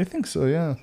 [0.00, 0.40] I think so.
[0.46, 0.74] Yeah.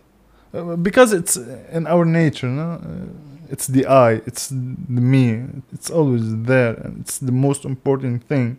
[0.54, 1.36] Uh, because it's
[1.78, 2.70] in our nature, no.
[2.72, 4.12] Uh, it's the I.
[4.30, 4.48] It's
[4.96, 5.28] the me.
[5.76, 8.58] It's always there, and it's the most important thing.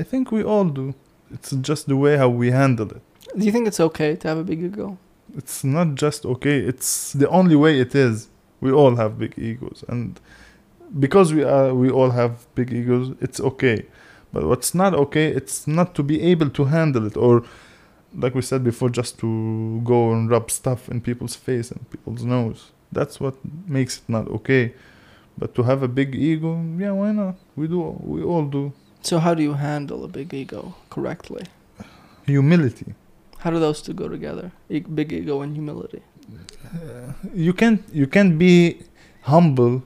[0.00, 0.94] I think we all do.
[1.34, 3.02] It's just the way how we handle it.
[3.38, 4.98] Do you think it's okay to have a big ego?
[5.36, 8.28] it's not just okay it's the only way it is
[8.60, 10.20] we all have big egos and
[10.98, 13.86] because we are we all have big egos it's okay
[14.32, 17.42] but what's not okay it's not to be able to handle it or
[18.14, 22.24] like we said before just to go and rub stuff in people's face and people's
[22.24, 23.34] nose that's what
[23.66, 24.74] makes it not okay
[25.38, 29.18] but to have a big ego yeah why not we do we all do So
[29.18, 31.42] how do you handle a big ego correctly?
[32.26, 32.94] humility
[33.42, 34.52] How do those two go together?
[34.70, 36.02] E- big ego and humility.
[37.34, 38.82] you can't you can't be
[39.22, 39.82] humble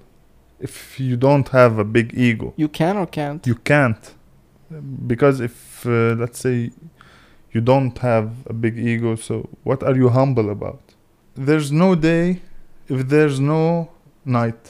[0.60, 3.46] if you don't have a big ego You can or can't.
[3.46, 4.14] you can't
[5.06, 6.70] because if uh, let's say
[7.52, 10.80] you don't have a big ego so what are you humble about
[11.34, 12.40] there's no day
[12.88, 13.90] if there's no
[14.24, 14.62] night.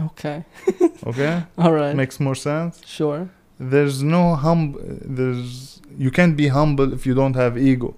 [0.00, 0.44] Okay.
[1.06, 1.96] Okay, All right.
[1.96, 2.80] makes more sense.
[2.84, 3.28] sure.
[3.58, 4.76] There's no hum.
[5.18, 7.94] There's you can't be humble if you don't have ego.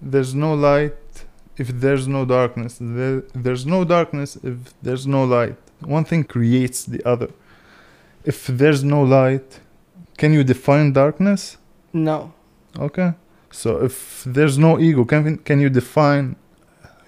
[0.00, 1.24] There's no light
[1.56, 2.78] if there's no darkness.
[2.80, 5.58] There, there's no darkness if there's no light.
[5.80, 7.28] One thing creates the other.
[8.24, 9.60] If there's no light,
[10.16, 11.56] can you define darkness?
[11.92, 12.32] No.
[12.78, 13.12] Okay.
[13.50, 16.36] So if there's no ego, can can you define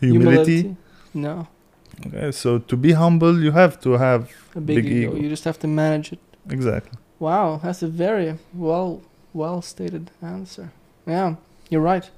[0.01, 0.77] humility?
[1.15, 1.47] No.
[2.07, 2.31] Okay.
[2.33, 5.11] So to be humble, you have to have A big, Big ego.
[5.13, 5.17] ego.
[5.23, 6.19] You just have to manage it.
[6.49, 6.99] exactly.
[7.19, 9.03] Wow, that's a very well
[9.35, 10.73] well stated answer.
[11.07, 11.35] Yeah,
[11.69, 12.11] you're right.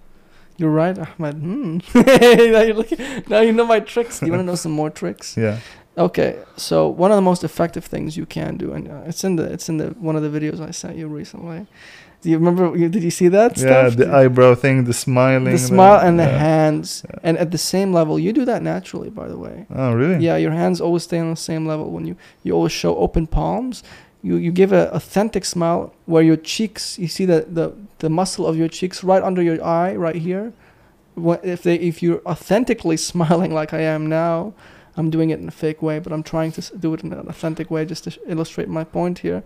[0.58, 1.34] You're right, Ahmad.
[1.34, 1.78] Hmm.
[1.94, 4.20] now, looking, now you know my tricks.
[4.20, 5.36] Do you want to know some more tricks?
[5.36, 5.58] Yeah.
[5.98, 9.36] Okay, so one of the most effective things you can do, and uh, it's in
[9.36, 11.66] the it's in the one of the videos I sent you recently.
[12.22, 12.74] Do you remember?
[12.88, 13.88] Did you see that Yeah.
[13.88, 13.96] stuff?
[13.96, 15.52] The eyebrow thing, the smiling.
[15.52, 17.18] the smile and the hands, Yeah.
[17.22, 19.10] and at the same level, you do that naturally.
[19.10, 20.24] By the way, Oh really?
[20.24, 23.26] yeah, your hands always stay on the same level when you you always show open
[23.26, 23.82] palms.
[24.22, 28.46] You you give an authentic smile where your cheeks, you see the the the muscle
[28.46, 30.52] of your cheeks right under your eye, right here.
[31.16, 34.54] What if they if you're authentically smiling like I am now,
[34.96, 37.12] I'm doing it in a fake way, but I'm trying to s- do it in
[37.12, 39.42] an authentic way just to illustrate my point here.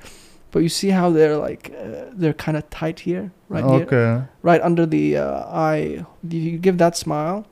[0.50, 4.26] But you see how they're like uh, they're kind of tight here, right here okay.
[4.42, 6.04] right under the uh, eye.
[6.28, 7.46] You you give that smile,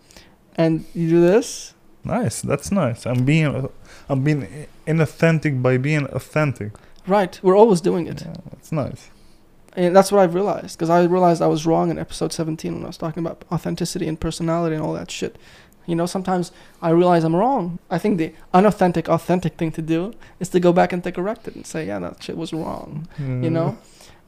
[0.57, 1.74] and you do this.
[2.04, 2.42] Nice.
[2.42, 3.07] That's nice.
[3.07, 3.68] I'm being,
[4.11, 6.72] I'm being inauthentic by being authentic.
[7.07, 9.11] Right, we're always doing it, Yeah, that's nice.
[9.76, 10.76] and that's what I've realized.
[10.78, 14.07] Because I realized I was wrong in episode 17 when I was talking about authenticity
[14.07, 15.37] and personality and all that shit.
[15.87, 17.79] You know, sometimes I realize I'm wrong.
[17.90, 21.47] I think the unauthentic, authentic thing to do is to go back and to correct
[21.49, 23.07] it and say, yeah, that shit was wrong.
[23.18, 23.77] you know mm.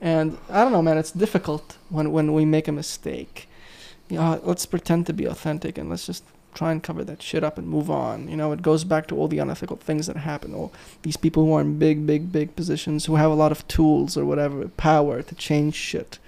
[0.00, 3.48] and i don't know man it's difficult when when we make a mistake
[4.08, 7.44] you know let's pretend to be authentic and let's just try and cover that shit
[7.44, 10.16] up and move on you know it goes back to all the unethical things that
[10.16, 13.52] happen all these people who are in big big big positions who have a lot
[13.52, 16.18] of tools or whatever power to change shit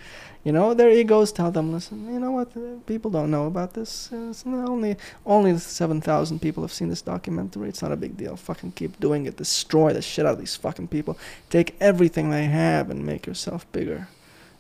[0.48, 2.50] you know their egos tell them listen you know what
[2.87, 3.90] people don't know about this
[4.30, 8.72] it's only only 7000 people have seen this documentary it's not a big deal fucking
[8.72, 11.18] keep doing it destroy the shit out of these fucking people
[11.50, 14.08] take everything they have and make yourself bigger.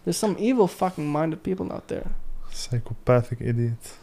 [0.04, 2.10] There's some evil fucking minded people out there.
[2.50, 3.96] Psychopathic idiots.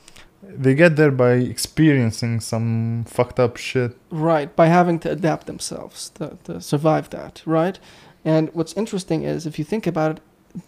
[0.44, 3.98] They get there by experiencing some fucked up shit.
[4.12, 7.80] Right, by having to adapt themselves to, to survive that, right?
[8.24, 10.22] And what's interesting is if you think about it,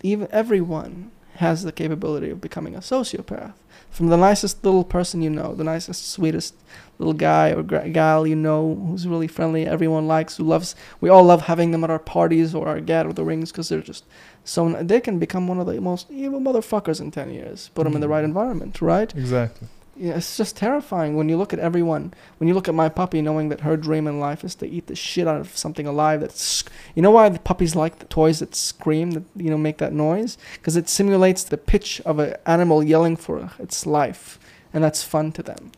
[0.04, 3.54] even everyone has the capability of becoming a sociopath.
[3.90, 6.56] From the nicest little person you know, the nicest, sweetest
[7.00, 11.24] little guy or gal you know who's really friendly, everyone likes, who loves, we all
[11.24, 14.04] love having them at our parties or our gatherings because they're just
[14.44, 17.70] so, they can become one of the most evil motherfuckers in 10 years.
[17.76, 18.14] Put them in the mm-hmm.
[18.14, 19.14] right environment, right?
[19.16, 19.68] Exactly.
[20.00, 22.14] Yeah, it's just terrifying when you look at everyone.
[22.38, 24.88] When you look at my puppy, knowing that her dream in life is to eat
[24.88, 26.22] the shit out of something alive.
[26.22, 29.80] That's you know why the puppies like the toys that scream, that you know make
[29.80, 34.40] that noise, because it simulates the pitch of an animal yelling for its life,
[34.72, 35.72] and that's fun to them.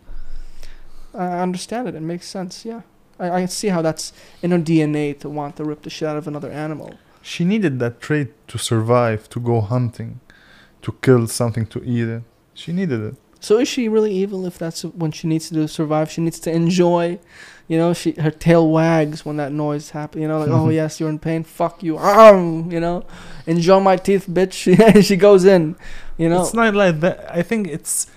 [1.14, 1.96] I understand it.
[1.96, 2.66] It makes sense.
[2.66, 2.82] Yeah,
[3.20, 6.18] I, I see how that's in her DNA to want to rip the shit out
[6.18, 7.00] of another animal.
[7.22, 10.20] She needed that trait to survive, to go hunting,
[10.82, 12.24] to kill something to eat it.
[12.54, 13.16] She needed it.
[13.40, 16.12] So is she really evil if that's when she needs to do survive?
[16.12, 17.20] She needs to enjoy,
[17.68, 17.94] you know.
[17.94, 20.22] She her tail wags when that noise happens.
[20.22, 21.44] You know, like oh yes, you're in pain.
[21.44, 21.98] Fuck you.
[21.98, 23.06] Um, you know,
[23.48, 25.04] enjoy my teeth, bitch.
[25.04, 25.76] she goes in.
[26.18, 27.34] You know, It's not like that.
[27.34, 28.08] I think it's.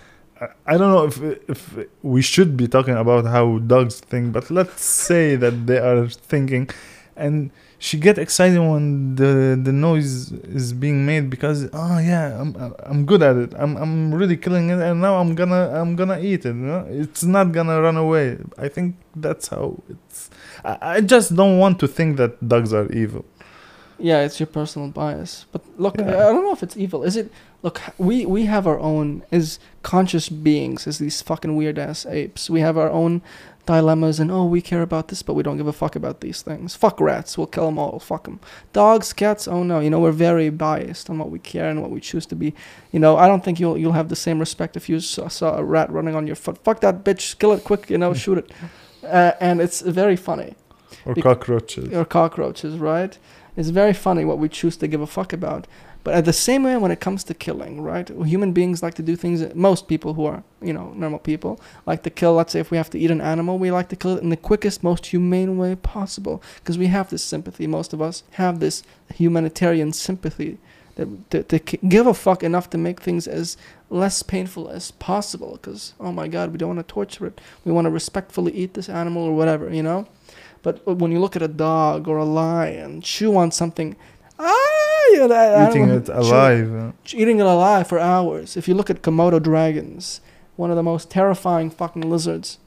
[0.67, 4.83] I don't know if if we should be talking about how dogs think, but let's
[4.83, 6.69] say that they are thinking,
[7.17, 7.53] and
[7.83, 12.51] she get excited when the the noise is being made because oh yeah I'm
[12.91, 16.21] I'm good at it I'm I'm really killing it and now I'm gonna I'm gonna
[16.21, 16.87] eat it you know?
[16.89, 20.31] it's not gonna run away I think that's how it's
[20.65, 23.25] I, I just don't want to think that dogs are evil
[24.03, 25.47] yeah, it's your personal bias.
[25.53, 26.27] But look, Yeah.
[26.27, 27.05] I don't know if it's evil.
[27.05, 27.31] Is it?
[27.63, 32.51] Look, we we have our own as conscious beings, as these fucking weird ass apes.
[32.51, 33.23] We have our own
[33.67, 36.43] dilemmas, and oh, we care about this, but we don't give a fuck about these
[36.43, 36.75] things.
[36.75, 37.99] Fuck rats, we'll kill them all.
[37.99, 38.41] Fuck them.
[38.73, 41.91] Dogs, cats, oh no, you know we're very biased on what we care and what
[41.91, 42.55] we choose to be.
[42.91, 45.57] You know, I don't think you'll you'll have the same respect if you saw, saw
[45.57, 46.59] a rat running on your foot.
[46.59, 47.91] Fuck that bitch, kill it quick.
[47.91, 48.51] You know, shoot it.
[49.05, 50.55] Uh, and it's very funny
[51.05, 53.19] or Bec- cockroaches or cockroaches, right?
[53.57, 55.67] It's very funny what we choose to give a fuck about.
[56.05, 58.09] But at the same way, when it comes to killing, right?
[58.09, 59.55] Human beings like to do things.
[59.55, 62.35] Most people who are, you know, normal people like to kill.
[62.35, 64.31] Let's say if we have to eat an animal, we like to kill it in
[64.31, 67.67] the quickest, most humane way possible because we have this sympathy.
[67.67, 68.83] Most of us have this
[69.15, 70.59] humanitarian sympathy
[70.97, 73.57] that to, to give a fuck enough to make things as
[73.89, 75.53] less painful as possible.
[75.53, 77.41] Because oh my god, we don't want to torture it.
[77.65, 80.09] We want to respectfully eat this animal or whatever, you know.
[80.63, 83.97] But when you look at a dog or a lion chew on something,
[84.39, 86.93] ah, that Eating animal- it alive.
[87.13, 88.57] eating it alive for hours.
[88.57, 90.21] If you look at Komodo dragons,
[90.57, 92.59] one of the most terrifying fucking lizards,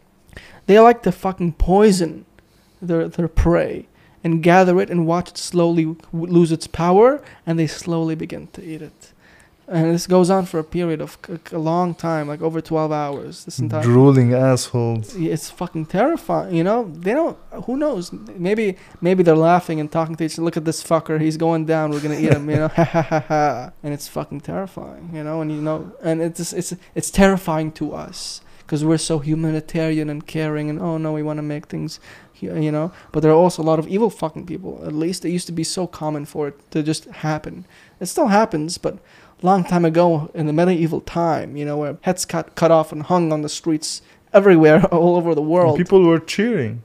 [0.68, 2.26] they like to fucking poison
[2.82, 3.88] their their prey
[4.24, 8.64] and gather it and watch it slowly lose its power, and they slowly begin to
[8.64, 9.12] eat it.
[9.68, 12.92] And this goes on for a period of c- a long time, like over 12
[12.92, 13.46] hours.
[13.46, 15.16] This entire drooling assholes.
[15.16, 16.54] it's fucking terrifying.
[16.56, 17.36] You know, they don't.
[17.66, 18.12] Who knows?
[18.14, 20.34] Maybe maybe they're laughing and talking to each.
[20.38, 20.44] other.
[20.46, 21.20] Look at this fucker.
[21.20, 21.90] He's going down.
[21.90, 22.48] We're gonna eat him.
[22.50, 23.72] You know, ha ha ha ha.
[23.82, 25.10] And it's fucking terrifying.
[25.14, 29.18] You know, and you know, and it's it's it's terrifying to us because we're so
[29.18, 30.70] humanitarian and caring.
[30.70, 32.00] And oh no, we want to make things.
[32.40, 34.84] You know, but there are also a lot of evil fucking people.
[34.86, 37.66] At least it used to be so common for it to just happen.
[38.02, 39.00] It still happens, but
[39.46, 43.04] long time ago in the medieval time, you know, where heads cut cut off and
[43.04, 44.02] hung on the streets
[44.34, 45.78] everywhere, all over the world.
[45.78, 46.82] People were cheering.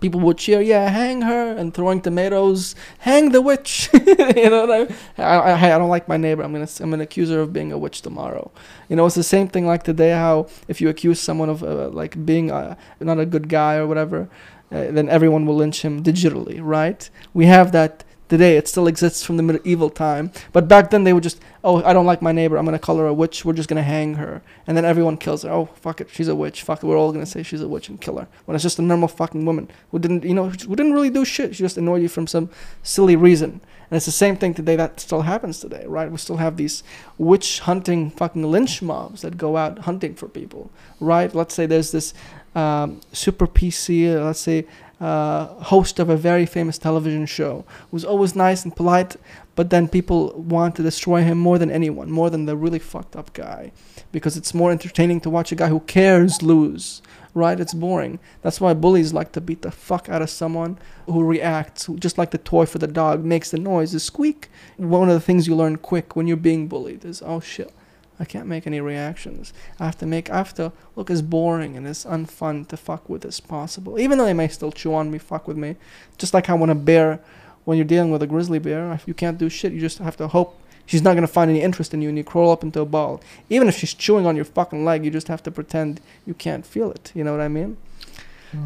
[0.00, 3.88] People would cheer, yeah, hang her, and throwing tomatoes, hang the witch.
[3.94, 6.42] you know, what I, I, I, I don't like my neighbor.
[6.42, 8.50] I'm gonna, I'm gonna accuse her of being a witch tomorrow.
[8.90, 10.10] You know, it's the same thing like today.
[10.10, 13.86] How if you accuse someone of uh, like being uh not a good guy or
[13.86, 14.28] whatever,
[14.70, 17.08] uh, then everyone will lynch him digitally, right?
[17.32, 18.04] We have that
[18.34, 18.56] today.
[18.56, 21.92] It still exists from the medieval time, but back then they would just, oh, I
[21.92, 22.56] don't like my neighbor.
[22.56, 23.44] I'm gonna call her a witch.
[23.44, 25.50] We're just gonna hang her, and then everyone kills her.
[25.50, 26.62] Oh, fuck it, she's a witch.
[26.62, 28.26] Fuck it, we're all gonna say she's a witch and kill her.
[28.44, 31.24] When it's just a normal fucking woman who didn't, you know, who didn't really do
[31.24, 31.54] shit.
[31.54, 32.50] She just annoyed you from some
[32.82, 33.60] silly reason.
[33.90, 34.74] And it's the same thing today.
[34.76, 36.10] That still happens today, right?
[36.10, 36.82] We still have these
[37.18, 41.32] witch hunting fucking lynch mobs that go out hunting for people, right?
[41.32, 42.14] Let's say there's this
[42.54, 44.66] um, super PC, uh, let's say,
[45.00, 49.16] uh, host of a very famous television show was always nice and polite,
[49.54, 53.16] but then people want to destroy him more than anyone, more than the really fucked
[53.16, 53.72] up guy,
[54.12, 57.02] because it's more entertaining to watch a guy who cares lose.
[57.36, 57.58] Right?
[57.58, 58.20] It's boring.
[58.42, 62.30] That's why bullies like to beat the fuck out of someone who reacts, just like
[62.30, 64.48] the toy for the dog makes the noise, the squeak.
[64.76, 67.72] One of the things you learn quick when you're being bullied is, oh shit,
[68.20, 69.52] I can't make any reactions.
[69.80, 73.08] I have to make, I have to look as boring and as unfun to fuck
[73.08, 73.98] with as possible.
[73.98, 75.76] Even though they may still chew on me, fuck with me.
[76.16, 77.18] Just like how when a bear,
[77.64, 80.28] when you're dealing with a grizzly bear, you can't do shit, you just have to
[80.28, 82.80] hope she's not going to find any interest in you and you crawl up into
[82.80, 83.20] a ball.
[83.50, 86.64] Even if she's chewing on your fucking leg, you just have to pretend you can't
[86.64, 87.10] feel it.
[87.14, 87.76] You know what I mean?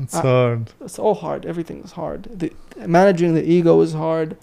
[0.03, 0.71] It's Uh, hard.
[0.83, 1.47] It's all hard.
[1.47, 2.25] Everything is hard.
[2.25, 2.53] The,
[2.87, 4.37] managing the ego is hard.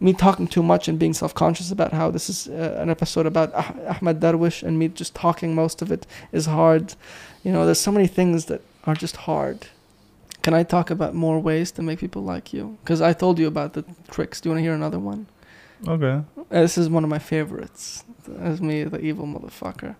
[0.00, 3.50] Me talking too much and being self-conscious about how this is uh, an episode about
[3.54, 6.94] ah- Ahmad Darwish and me just talking most of it is hard.
[7.44, 9.66] You know, there's so many things that are just hard.
[10.42, 12.76] Can I talk about more ways to make people like you?
[12.82, 14.40] Because I told you about the tricks.
[14.40, 15.26] Do you want to hear another one?
[15.88, 16.22] Okay.
[16.38, 18.04] Uh, This is one of my favorites.
[18.40, 19.96] As me, the evil motherfucker.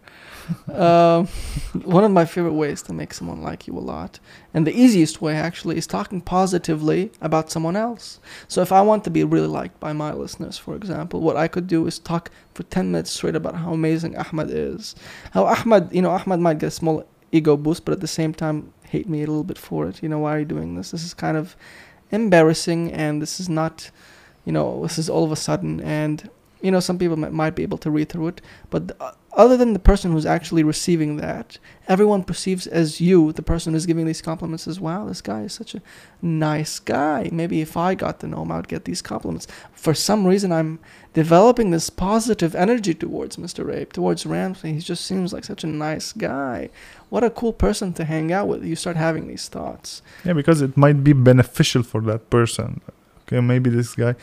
[0.73, 1.27] Um,
[1.85, 4.19] one of my favorite ways to make someone like you a lot,
[4.55, 8.21] and the easiest way actually, is talking positively about someone else.
[8.49, 11.49] So if I want to be really liked by my listeners, for example, what I
[11.49, 14.95] could do is talk for 10 minutes straight about how amazing Ahmad is.
[15.33, 18.33] How Ahmad, you know, Ahmad might get a small ego boost, but at the same
[18.33, 20.03] time, hate me a little bit for it.
[20.03, 20.91] You know, why are you doing this?
[20.91, 21.57] This is kind of
[22.11, 23.91] embarrassing, and this is not
[24.47, 26.31] you know, this is all of a sudden, and
[26.63, 28.41] you know, some people might, be able to read through it,
[28.71, 33.43] but uh, other than the person who's actually receiving that, everyone perceives as you, the
[33.43, 35.83] person who's giving these compliments, as wow, this guy is such a
[36.23, 37.29] nice guy.
[37.31, 39.47] Maybe if I got to know him, I'd get these compliments.
[39.73, 40.79] For some reason, I'm
[41.13, 43.75] developing this positive energy towards Mr.
[43.75, 44.73] Ape, towards Ramsey.
[44.73, 46.71] He just seems like such a nice guy.
[47.11, 48.65] What a cool person to hang out with.
[48.65, 50.01] You start having these thoughts.
[50.25, 52.81] Yeah, because it might be beneficial for that person.
[53.27, 54.15] Okay, maybe this guy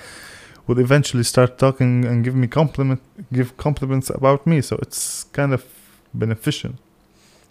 [0.68, 4.62] would eventually start talking and give me compliment, give compliments about me.
[4.62, 5.66] So it's kind of
[6.14, 6.74] beneficial.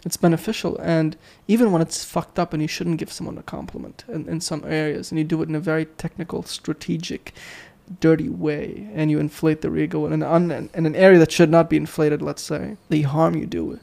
[0.05, 1.15] it's beneficial and
[1.47, 4.61] even when it's fucked up and you shouldn't give someone a compliment in, in some
[4.65, 7.33] areas and you do it in a very technical strategic
[7.99, 11.49] dirty way and you inflate their ego in an, un, in an area that should
[11.49, 13.79] not be inflated let's say the harm you do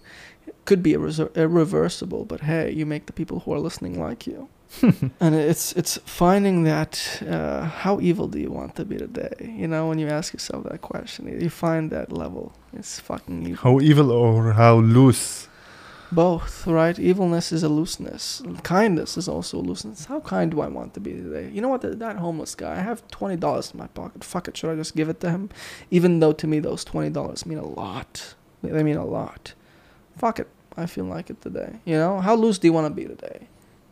[0.67, 4.49] could be irreser- irreversible but hey you make the people who are listening like you
[5.21, 9.67] and it's it's finding that uh, how evil do you want to be today you
[9.67, 13.81] know when you ask yourself that question you find that level it's fucking evil How
[13.81, 15.49] evil or how loose.
[16.13, 16.99] both, right?
[16.99, 18.43] Evilness is a looseness.
[18.65, 20.07] Kindness is also a looseness.
[20.07, 21.49] How kind do I want to be today?
[21.55, 21.83] You know what?
[21.83, 24.25] That, that homeless guy, I have twenty dollars in my pocket.
[24.25, 25.51] Fuck it, should I just give it to him?
[25.91, 28.35] Even though to me those twenty dollars mean a lot.
[28.63, 29.55] They they mean a lot.
[30.17, 31.79] Fuck it, I feel like it today.
[31.85, 33.47] You know, how loose do you want to be today?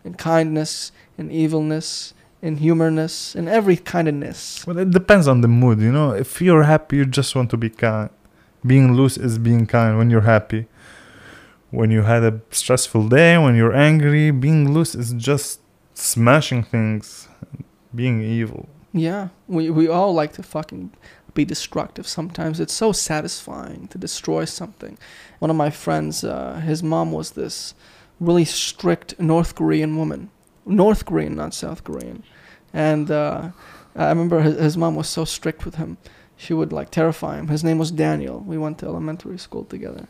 [0.04, 4.66] In kindness, in evilness, in humorness, in every kindness.
[4.66, 6.12] Well, it depends on the mood, you know.
[6.12, 8.10] If you're happy, you just want to be kind.
[8.64, 10.66] Being loose is being kind when you're happy.
[11.70, 15.60] When you had a stressful day, when you're angry, being loose is just
[15.94, 17.28] smashing things,
[17.94, 18.68] being evil.
[18.92, 20.92] Yeah, we we all like to fucking
[21.34, 22.08] be destructive.
[22.08, 24.96] Sometimes it's so satisfying to destroy something.
[25.40, 27.74] One of my friends, uh, his mom was this
[28.20, 30.30] really strict North Korean woman,
[30.66, 32.22] North Korean, not South Korean,
[32.72, 33.50] and uh,
[33.96, 35.98] I remember his, his mom was so strict with him.
[36.36, 37.48] She would like terrify him.
[37.48, 38.40] His name was Daniel.
[38.40, 40.06] We went to elementary school together.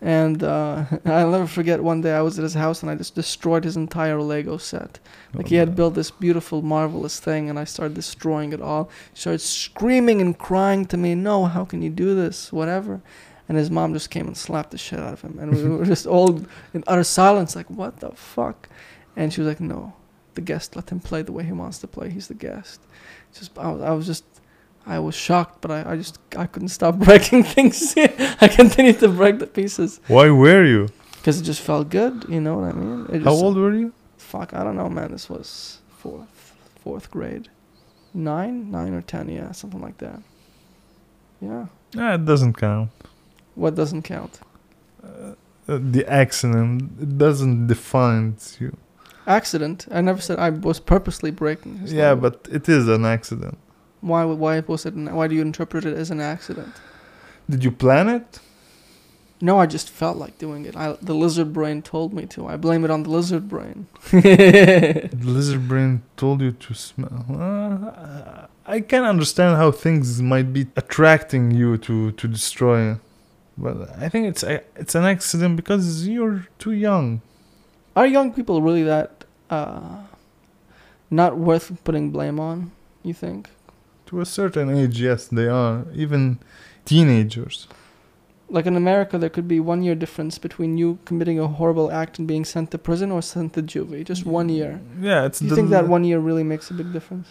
[0.00, 3.14] And uh, I'll never forget one day I was at his house and I just
[3.14, 4.98] destroyed his entire Lego set.
[5.34, 8.90] Like he had built this beautiful, marvelous thing, and I started destroying it all.
[9.12, 12.52] He started screaming and crying to me, "No, how can you do this?
[12.52, 13.00] Whatever."
[13.50, 15.84] And his mom just came and slapped the shit out of him, and we were
[15.84, 16.40] just all
[16.72, 18.68] in utter silence, like, "What the fuck?"
[19.16, 19.92] And she was like, "No,
[20.34, 20.76] the guest.
[20.76, 22.10] Let him play the way he wants to play.
[22.10, 22.78] He's the guest."
[23.34, 24.24] Just I was, I was just
[24.86, 27.92] I was shocked, but I, I just I couldn't stop breaking things.
[28.40, 30.88] I continued to break the pieces Why were you?
[31.18, 32.24] because it just felt good.
[32.28, 33.06] You know what I mean?
[33.12, 33.92] It How just- old were you?
[34.16, 35.10] Fuck, I don't know, man.
[35.10, 37.48] This was fourth, fourth grade,
[38.14, 40.22] nine, nine or ten, yeah, something like that.
[41.40, 41.66] Yeah.
[41.98, 42.90] Ah, it doesn't count.
[43.54, 44.40] What doesn't count?
[45.02, 45.34] Uh,
[45.66, 48.76] the accident it doesn't define you.
[49.26, 49.86] Accident.
[49.90, 51.78] I never said I was purposely breaking.
[51.78, 52.20] his Yeah, leg.
[52.22, 53.58] but it is an accident.
[54.00, 54.24] why?
[54.24, 54.94] Why was it?
[54.94, 56.74] An, why do you interpret it as an accident?
[57.48, 58.40] Did you plan it?
[59.42, 60.76] No, I just felt like doing it.
[60.76, 62.46] I, the lizard brain told me to.
[62.46, 63.86] I blame it on the lizard brain.
[64.10, 67.24] The lizard brain told you to smell.
[67.30, 72.96] Uh, I can understand how things might be attracting you to to destroy,
[73.60, 77.20] but I think it's a, it's an accident because you're too young.
[77.94, 80.04] Are young people really that uh,
[81.10, 82.72] not worth putting blame on?
[83.02, 83.50] You think?
[84.06, 85.84] To a certain age, yes, they are.
[85.94, 86.38] Even
[86.84, 87.68] teenagers.
[88.48, 92.18] Like in America, there could be one year difference between you committing a horrible act
[92.18, 94.04] and being sent to prison or sent to juvie.
[94.04, 94.80] Just one year.
[95.00, 95.38] Yeah, it's.
[95.38, 97.28] Do you think that one year really makes a big difference?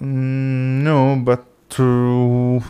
[0.00, 2.62] Mm, no, but to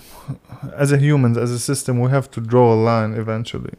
[0.77, 3.75] as a humans, as a system, we have to draw a line eventually.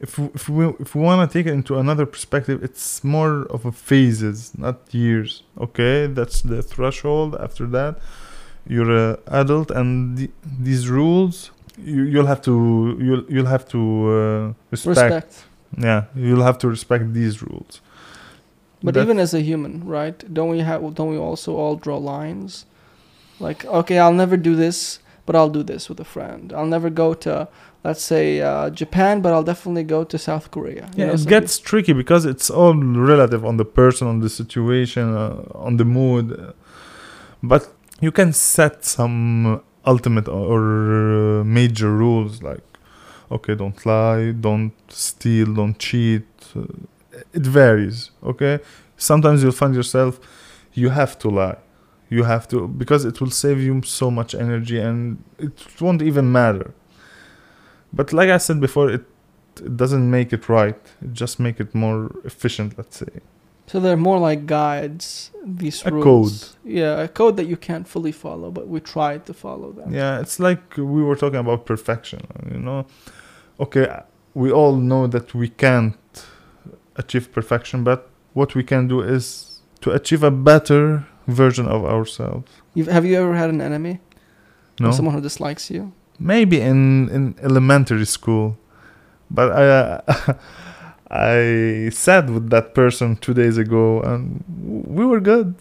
[0.00, 3.64] If if we if we want to take it into another perspective, it's more of
[3.66, 5.42] a phases, not years.
[5.58, 7.34] Okay, that's the threshold.
[7.40, 7.98] After that,
[8.66, 11.50] you're a adult, and the, these rules
[11.82, 14.96] you you'll have to you'll you'll have to uh, respect.
[14.98, 15.44] Respect.
[15.76, 17.80] Yeah, you'll have to respect these rules.
[18.82, 20.16] But That- even as a human, right?
[20.32, 20.94] Don't we have?
[20.94, 22.66] Don't we also all draw lines?
[23.40, 24.98] Like, okay, I'll never do this,
[25.28, 26.44] but I'll do this with a friend.
[26.56, 27.32] I'll never go to,
[27.86, 30.84] let's say, uh, Japan, but I'll definitely go to South Korea.
[30.96, 32.74] Yeah, know, it some gets tricky because it's all
[33.12, 36.26] relative on the person, on the situation, uh, on the mood.
[36.32, 36.52] uh,
[37.42, 37.62] But
[38.00, 39.60] you can set some
[39.94, 42.66] ultimate or uh, major rules like,
[43.30, 46.26] okay, don't lie, don't steal, don't cheat.
[46.56, 46.62] Uh,
[47.38, 47.96] it varies.
[48.30, 48.54] Okay,
[48.96, 50.12] sometimes you'll find yourself
[50.72, 51.58] you have to lie.
[52.10, 56.32] You have to because it will save you so much energy and it won't even
[56.32, 56.72] matter.
[57.92, 59.04] But like I said before, it
[59.60, 60.78] it doesn't make it right.
[61.02, 63.20] It just make it more efficient, let's say.
[63.66, 65.30] So they're more like guides.
[65.44, 66.56] These A rules.
[66.64, 69.92] Yeah, a code that you can't fully follow, but we try to follow them.
[69.92, 72.86] Yeah, it's like we were talking about perfection, you know.
[73.60, 73.86] Okay,
[74.34, 75.96] we all know that we can't
[76.96, 82.50] achieve perfection, but what we can do is to achieve a better version of ourselves.
[82.74, 84.00] You've, have you ever had an enemy?
[84.80, 85.92] No, Or someone who dislikes you?
[86.20, 88.56] maybe in in elementary school,
[89.30, 90.34] but I uh,
[91.10, 94.44] I sat with that person two days ago, and
[94.96, 95.54] we were good.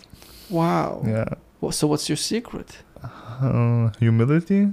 [0.50, 1.02] Wow.
[1.06, 1.26] Yeah,
[1.62, 2.70] Well, so what's your secret?
[3.42, 4.68] uh, humility.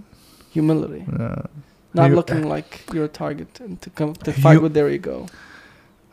[0.53, 1.05] Humility.
[1.19, 1.43] Yeah.
[1.95, 4.89] Not You- looking like you're a target and to come to fight You- with their
[4.89, 5.27] ego.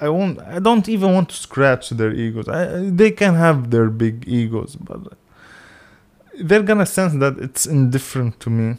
[0.01, 0.39] I won't.
[0.39, 2.49] I don't even want to scratch their egos.
[2.49, 5.13] I, they can have their big egos, but
[6.41, 8.77] they're gonna sense that it's indifferent to me,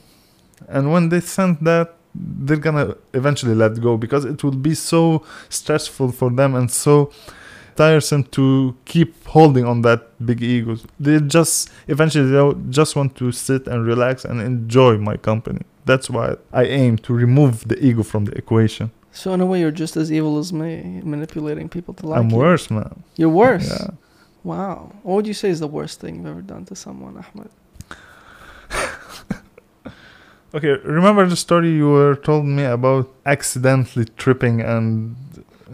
[0.69, 5.25] and when they sense that, they're gonna eventually let go because it will be so
[5.49, 7.13] stressful for them and so
[7.77, 10.85] tiresome to keep holding on that big egos.
[10.99, 15.63] They just eventually they'll just want to sit and relax and enjoy my company.
[15.85, 18.91] That's why I aim to remove the ego from the equation.
[19.13, 22.31] So in a way, you're just as evil as me, manipulating people to like I'm
[22.31, 22.37] you.
[22.37, 23.05] worse, man.
[23.17, 23.69] You're worse.
[23.69, 23.91] Yeah.
[24.43, 24.93] Wow.
[25.03, 27.51] What would you say is the worst thing you've ever done to someone, Ahmad?
[30.55, 35.17] Okay, remember the story you were told me about accidentally tripping and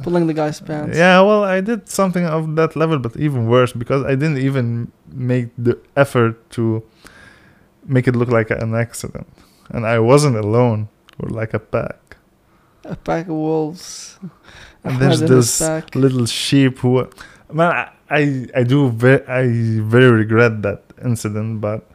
[0.05, 0.97] pulling the guy's pants.
[0.97, 4.93] Yeah, well, I did something of that level, but even worse because I didn't even
[5.11, 6.85] make the effort to
[7.87, 9.27] make it look like an accident,
[9.71, 10.89] and I wasn't alone.
[11.19, 12.08] We're like a pack,
[12.85, 14.19] A pack of wolves.
[14.85, 17.09] and there's heart in his this little sheep who,
[17.53, 21.89] man, I I, do very I very regret that incident, but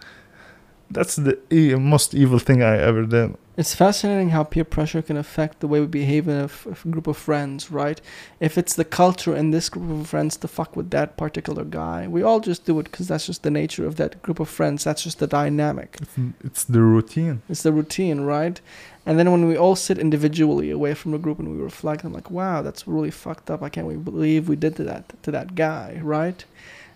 [0.92, 3.36] that's the e- most evil thing I ever did.
[3.56, 6.84] It's fascinating how peer pressure can affect the way we behave in a, f- f-
[6.90, 8.02] group of friends, right?
[8.40, 12.08] If it's the culture in this group of friends to fuck with that particular guy,
[12.08, 14.84] we all just do it because that's just the nature of that group of friends.
[14.84, 16.00] That's just the dynamic.
[16.02, 17.44] It's, it's the routine.
[17.48, 18.60] It's the routine, right?
[19.06, 22.14] And then when we all sit individually away from the group and we reflect, I'm
[22.14, 23.62] like, wow, that's really fucked up.
[23.62, 26.43] I can't believe we did to that to that guy, right?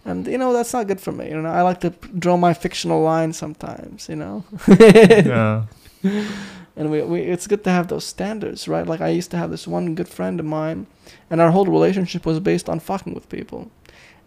[0.06, 1.30] And you know that's not good for me.
[1.30, 4.08] You know, I like to draw my fictional line sometimes.
[4.08, 4.46] You know.
[4.68, 5.66] yeah.
[6.78, 9.50] and we, we it's good to have those standards right like i used to have
[9.50, 10.86] this one good friend of mine
[11.30, 13.72] and our whole relationship was based on fucking with people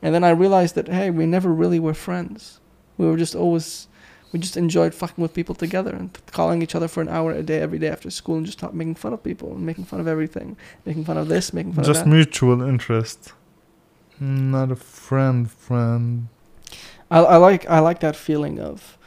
[0.02, 2.58] and then i realized that hey we never really were friends
[2.98, 3.86] we were just always
[4.32, 7.42] we just enjoyed fucking with people together and calling each other for an hour a
[7.42, 10.00] day every day after school and just talk, making fun of people and making fun
[10.00, 10.56] of everything
[10.86, 13.32] making fun of this making fun Just of that Just mutual interest.
[14.20, 16.28] Not a friend, friend.
[17.10, 18.98] I, I like I like that feeling of,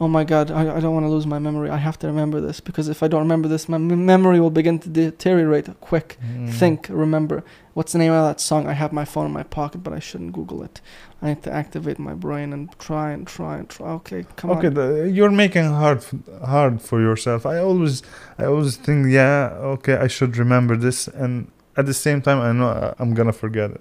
[0.00, 1.68] oh my god, I, I don't want to lose my memory.
[1.70, 4.50] I have to remember this because if I don't remember this, my m- memory will
[4.50, 6.16] begin to deteriorate quick.
[6.24, 6.50] Mm.
[6.50, 7.44] Think, remember.
[7.74, 8.68] What's the name of that song?
[8.68, 10.80] I have my phone in my pocket, but I shouldn't Google it.
[11.20, 13.88] I need to activate my brain and try and try and try.
[13.94, 14.74] Okay, come okay, on.
[14.74, 16.04] the, you're making hard
[16.44, 17.44] hard for yourself.
[17.44, 18.02] I always
[18.38, 22.52] I always think, yeah, okay, I should remember this, and at the same time, I
[22.52, 23.80] know I- I'm gonna forget it.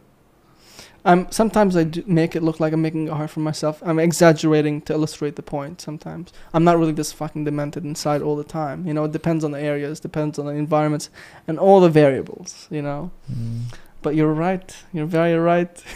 [1.05, 3.83] I'm sometimes I do make it look like I'm making it hard for myself.
[3.85, 5.81] I'm exaggerating to illustrate the point.
[5.81, 8.87] Sometimes I'm not really this fucking demented inside all the time.
[8.87, 11.09] You know, it depends on the areas, depends on the environments,
[11.47, 12.67] and all the variables.
[12.71, 13.11] You know.
[13.31, 13.63] Mm.
[14.03, 14.75] But you're right.
[14.93, 15.71] You're very right.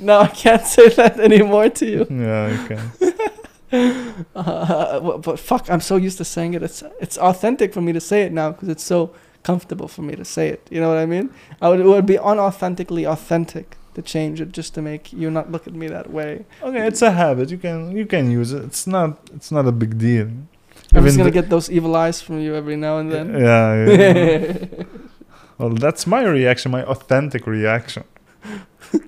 [0.00, 2.06] no, I can't say that anymore to you.
[2.10, 2.90] Yeah, can.
[4.36, 6.62] Uh, but- but fuck, I'm so used to saying it.
[6.62, 9.10] It's it's authentic for me to say it now because it's so
[9.42, 10.60] comfortable for me to say it.
[10.70, 11.30] You know what I mean?
[11.60, 15.50] I would, it would be unauthentically authentic to change it just to make you not
[15.50, 16.44] look at me that way.
[16.62, 17.50] Okay, it's a habit.
[17.50, 18.62] You can you can use it.
[18.64, 20.28] It's not it's not a big deal.
[20.92, 23.26] I'm just gonna get those evil eyes from you every now and then.
[23.48, 24.84] Yeah, yeah.
[25.58, 28.04] well, that's my reaction, my authentic reaction.
[28.92, 29.00] we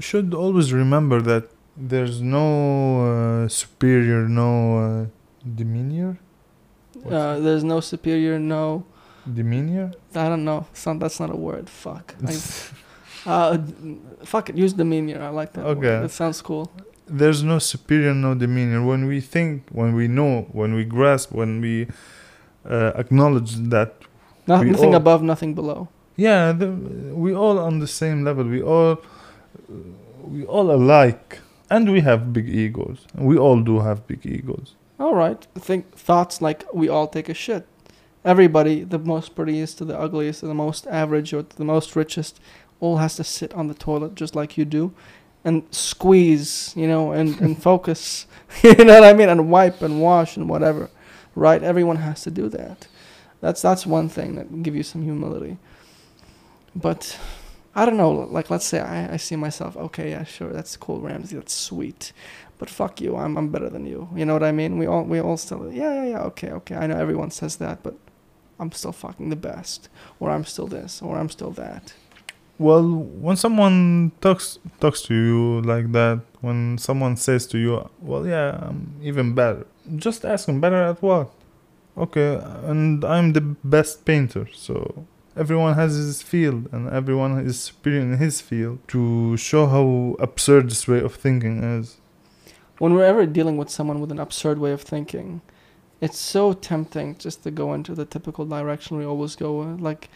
[0.00, 2.44] should always remember that there's no
[3.44, 5.06] uh, superior, no uh,
[5.54, 6.18] demeanor.
[7.10, 8.84] Uh, there's no superior, no.
[9.32, 9.92] Demeanor.
[10.14, 10.66] I don't know.
[10.86, 11.68] Not, that's not a word.
[11.68, 12.14] Fuck.
[12.26, 12.36] I,
[13.26, 14.56] uh, d- fuck it.
[14.56, 15.22] Use demeanor.
[15.22, 15.64] I like that.
[15.66, 15.80] Okay.
[15.80, 16.04] Word.
[16.04, 16.70] That sounds cool.
[17.06, 18.84] there's no superior, no demeanor.
[18.84, 21.88] When we think, when we know, when we grasp, when we
[22.68, 23.94] uh, acknowledge that
[24.46, 25.88] No, nothing all- above, nothing below.
[26.16, 26.68] yeah the,
[27.24, 28.96] we all on the same level we all
[30.22, 31.38] we all alike
[31.70, 35.42] and we have big egos we all do have big egos All right.
[35.68, 37.64] Think thoughts like we all take a shit.
[38.24, 41.96] Everybody, the most prettiest to the ugliest, to the most average or to the most
[41.96, 42.38] richest,
[42.80, 44.92] all has to sit on the toilet just like you do,
[45.44, 48.26] and squeeze, you know, and and focus.
[48.62, 49.28] you know what I mean?
[49.28, 50.88] And wipe and wash and whatever.
[51.34, 51.62] Right?
[51.62, 52.86] Everyone has to do that.
[53.44, 55.54] That's that's one thing that give you some humility.
[56.74, 57.02] But
[57.74, 58.10] I don't know.
[58.36, 59.76] Like let's say I, I see myself.
[59.76, 61.36] Okay, yeah, sure, that's cool, Ramsey.
[61.36, 62.12] That's sweet
[62.58, 64.08] but fuck you, I'm I'm better than you.
[64.14, 64.78] You know what I mean?
[64.78, 66.76] We all we all still yeah yeah yeah okay okay.
[66.76, 67.94] I know everyone says that, but
[68.60, 69.88] I'm still fucking the best,
[70.20, 71.92] or I'm still this, or I'm still that.
[72.56, 72.86] well
[73.26, 74.46] when someone talks
[74.80, 79.66] talks to you like that when someone says to you well yeah i'm even better
[79.96, 81.26] just ask them better at what
[81.96, 88.00] okay and i'm the best painter so everyone has his field and everyone is superior
[88.00, 91.96] in his field to show how absurd this way of thinking is
[92.78, 95.42] When we're ever dealing with someone with an absurd way of thinking,
[96.00, 100.08] it's so tempting just to go into the typical direction we always go, like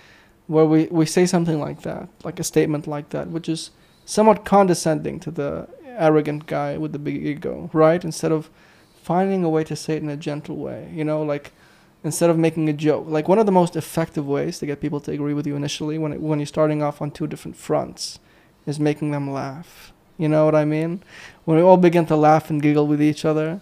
[0.48, 3.70] where we we say something like that, like a statement like that, which is
[4.04, 8.04] somewhat condescending to the arrogant guy with the big ego, right?
[8.04, 8.50] Instead of
[9.02, 11.52] finding a way to say it in a gentle way, you know, like
[12.04, 13.06] instead of making a joke.
[13.08, 15.98] Like one of the most effective ways to get people to agree with you initially
[15.98, 18.18] when it, when you're starting off on two different fronts
[18.66, 19.92] is making them laugh.
[20.16, 21.02] You know what I mean?
[21.44, 23.60] When we all begin to laugh and giggle with each other,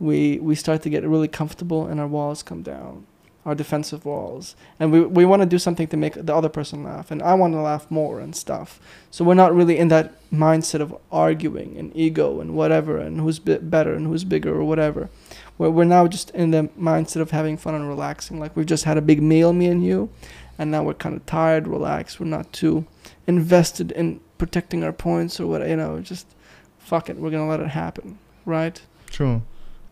[0.00, 3.04] we we start to get really comfortable and our walls come down,
[3.44, 6.84] our defensive walls, and we we want to do something to make the other person
[6.84, 8.80] laugh, and I want to laugh more and stuff.
[9.10, 13.40] So we're not really in that mindset of arguing and ego and whatever and who's
[13.40, 15.10] better and who's bigger or whatever.
[15.58, 18.40] We're we're now just in the mindset of having fun and relaxing.
[18.40, 20.08] Like we've just had a big meal, me and you,
[20.58, 22.20] and now we're kind of tired, relaxed.
[22.20, 22.86] We're not too
[23.26, 26.00] invested in protecting our points or what you know.
[26.00, 26.26] Just
[26.78, 27.16] fuck it.
[27.16, 28.80] We're gonna let it happen, right?
[29.10, 29.42] True.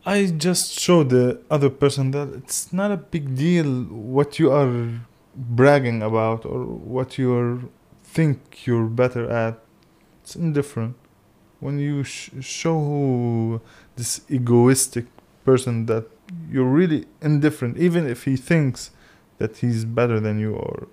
[0.09, 5.01] I just show the other person that it's not a big deal what you are
[5.35, 7.73] bragging about or what you
[8.05, 9.59] think you're better at.
[10.23, 10.95] It's indifferent.
[11.59, 13.61] When you sh- show
[13.97, 15.07] this egoistic
[15.51, 16.05] person that
[16.53, 18.91] you're really indifferent, even if he thinks
[19.39, 20.89] that he's better than you or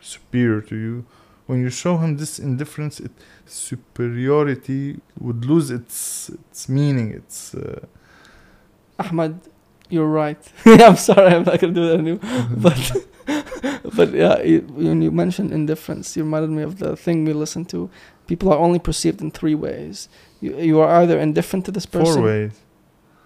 [0.00, 1.04] superior to you,
[1.48, 3.12] when you show him this indifference, it,
[3.46, 7.08] superiority would lose its its meaning.
[7.20, 7.86] Its uh,
[8.98, 9.40] Ahmad,
[9.88, 10.42] you're right.
[10.88, 12.20] I'm sorry, I'm not gonna do that anymore.
[12.66, 17.32] But but yeah, you, when you mentioned indifference, you reminded me of the thing we
[17.32, 17.90] listened to.
[18.26, 20.08] People are only perceived in three ways.
[20.40, 22.52] You you are either indifferent to this person, four ways: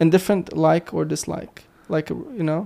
[0.03, 1.57] indifferent, like or dislike,
[1.89, 2.63] like you know,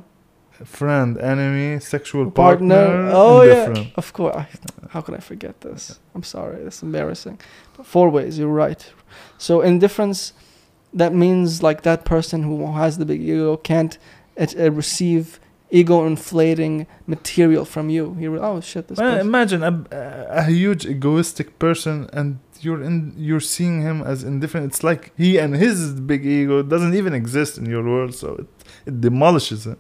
[0.64, 2.86] friend, enemy, sexual partner.
[2.86, 3.10] partner.
[3.14, 4.36] oh yeah, of course.
[4.36, 4.46] I,
[4.92, 6.00] how could I forget this?
[6.14, 7.38] I'm sorry, it's embarrassing.
[7.76, 8.82] But four ways, you're right.
[9.38, 10.32] So indifference,
[10.94, 13.98] that means like that person who has the big ego can't
[14.40, 15.38] uh, uh, receive
[15.70, 18.14] ego inflating material from you.
[18.14, 19.26] He re- oh shit, this Well, person.
[19.26, 19.84] imagine a,
[20.30, 24.66] a huge egoistic person, and you're in you're seeing him as indifferent.
[24.66, 28.46] It's like he and his big ego doesn't even exist in your world, so it
[28.86, 29.78] it demolishes him.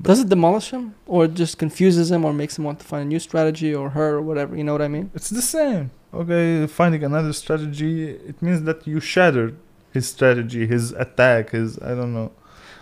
[0.00, 3.02] Does it demolish him, or it just confuses him, or makes him want to find
[3.02, 4.54] a new strategy, or her, or whatever?
[4.54, 5.10] You know what I mean?
[5.14, 5.90] It's the same.
[6.12, 9.56] Okay, finding another strategy, it means that you shattered
[9.92, 12.30] his strategy, his attack, his I don't know.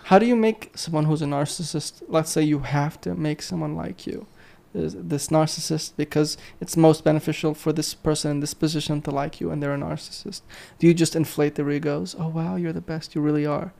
[0.09, 2.03] How do you make someone who's a narcissist?
[2.07, 4.27] Let's say you have to make someone like you,
[4.71, 9.49] this, narcissist, because it's most beneficial for this person in this position to like you,
[9.49, 10.41] and they're a narcissist.
[10.77, 12.15] Do you just inflate their egos?
[12.19, 13.15] Oh wow, you're the best.
[13.15, 13.73] You really are.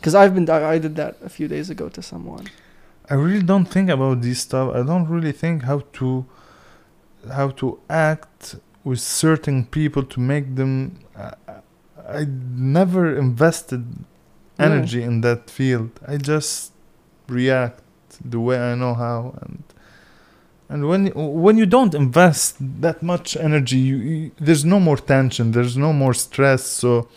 [0.00, 2.48] Because I've been, I, I did that a few days ago to someone.
[3.08, 4.74] I really don't think about this stuff.
[4.74, 6.26] I don't really think how to
[7.32, 10.98] how to act with certain people to make them.
[11.16, 11.34] I,
[12.08, 14.04] I never invested
[14.58, 15.90] energy in that field.
[16.06, 16.72] I just
[17.28, 17.82] react
[18.24, 19.62] the way I know how, and
[20.68, 25.52] and when when you don't invest that much energy, you, you, there's no more tension.
[25.52, 26.62] There's no more stress.
[26.64, 27.08] So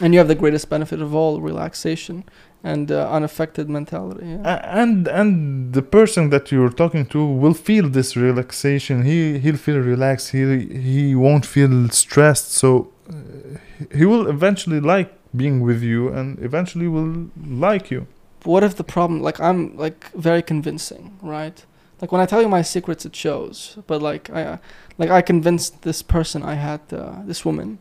[0.00, 2.24] And you have the greatest benefit of all relaxation
[2.64, 4.26] and uh, unaffected mentality.
[4.26, 4.60] Yeah.
[4.82, 9.78] And and the person that you're talking to will feel this relaxation he he'll feel
[9.78, 10.42] relaxed he
[10.88, 12.68] he won't feel stressed so
[13.08, 13.14] uh,
[13.94, 18.06] he will eventually like being with you and eventually will like you.
[18.44, 21.64] What if the problem like i'm like very convincing right?
[22.00, 23.78] Like when i tell you my secrets it shows.
[23.86, 24.58] But like i uh,
[24.98, 27.78] like i convinced this person i had uh, this woman.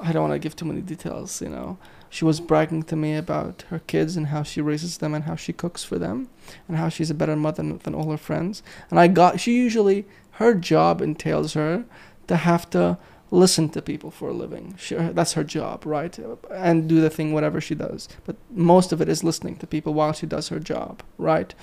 [0.00, 1.78] I don't want to give too many details you know.
[2.10, 5.34] She was bragging to me about her kids and how she raises them and how
[5.34, 6.28] she cooks for them
[6.68, 8.62] and how she's a better mother than, than all her friends.
[8.90, 11.84] And i got she usually her job entails her
[12.26, 12.98] to have to
[13.32, 14.76] listen to people for a living.
[14.78, 16.16] She, that's her job, right?
[16.50, 18.08] And do the thing, whatever she does.
[18.26, 21.54] But most of it is listening to people while she does her job, right?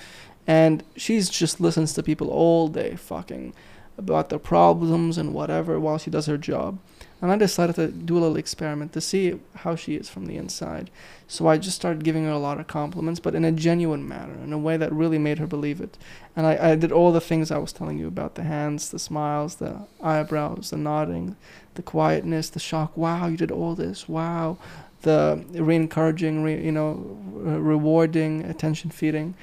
[0.48, 3.54] And she's just listens to people all day, fucking
[3.96, 6.78] about their problems and whatever while she does her job.
[7.22, 10.38] And I decided to do a little experiment to see how she is from the
[10.38, 10.90] inside.
[11.28, 14.34] So I just started giving her a lot of compliments, but in a genuine manner,
[14.42, 15.98] in a way that really made her believe it.
[16.34, 18.98] And I, I did all the things I was telling you about the hands, the
[18.98, 21.36] smiles, the eyebrows, the nodding,
[21.74, 22.96] the quietness, the shock.
[22.96, 24.08] Wow, you did all this.
[24.08, 24.58] Wow.
[25.02, 29.34] The re encouraging, re, you know, re- rewarding, attention feeding.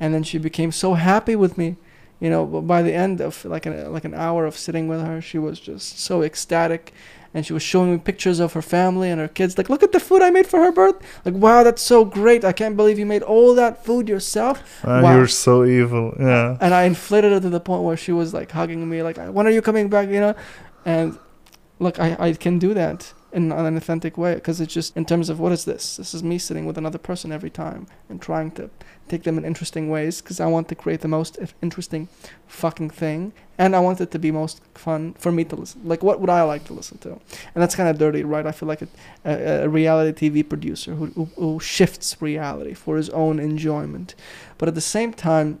[0.00, 1.76] And then she became so happy with me
[2.20, 5.20] you know by the end of like an like an hour of sitting with her
[5.20, 6.94] she was just so ecstatic
[7.34, 9.90] and she was showing me pictures of her family and her kids like look at
[9.90, 13.00] the food i made for her birth like wow that's so great i can't believe
[13.00, 15.16] you made all that food yourself Ah, Wow.
[15.16, 18.52] you're so evil yeah and i inflated her to the point where she was like
[18.52, 20.34] hugging me like when are you coming back you know
[20.84, 21.18] and
[21.78, 25.28] look i, I can do that in an authentic way because it's just in terms
[25.28, 25.96] of what is this?
[25.96, 28.70] This is me sitting with another person every time and trying to
[29.08, 32.08] take them in interesting ways because i want to create the most interesting
[32.46, 36.02] fucking thing and i want it to be most fun for me to listen like
[36.02, 37.10] what would i like to listen to?
[37.10, 38.46] And that's kind of dirty right?
[38.46, 38.88] I feel like a,
[39.24, 44.14] a, a reality tv producer who, who, who shifts reality for his own enjoyment.
[44.58, 45.58] But at the same time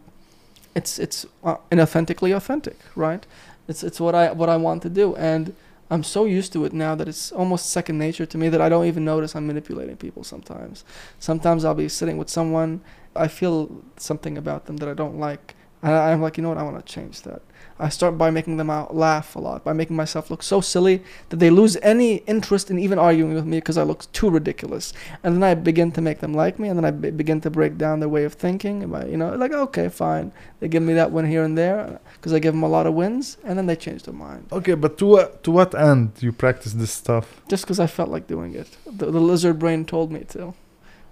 [0.76, 3.26] it's it's uh, inauthentically authentic right?
[3.66, 5.54] It's it's what i what i want to do and
[5.90, 8.68] i'm so used to it now that it's almost second nature to me that i
[8.68, 10.84] don't even notice i'm manipulating people sometimes
[11.18, 12.80] sometimes i'll be sitting with someone
[13.14, 15.54] i feel something about them that i don't like
[15.84, 16.56] And I'm like, you know what?
[16.56, 17.42] I want to change that.
[17.78, 21.02] I start by making them out laugh a lot, by making myself look so silly
[21.30, 24.92] that they lose any interest in even arguing with me because I look too ridiculous.
[25.22, 27.76] And then I begin to make them like me, and then I begin to break
[27.76, 28.88] down their way of thinking.
[28.88, 32.32] By, you know, like okay, fine, they give me that win here and there because
[32.32, 34.96] I give them a lot of wins, and then they change their mind Okay, but
[34.98, 37.40] to what to what end you practice this stuff?
[37.48, 38.76] just because I felt like doing it.
[38.86, 40.54] The, the lizard brain told me to.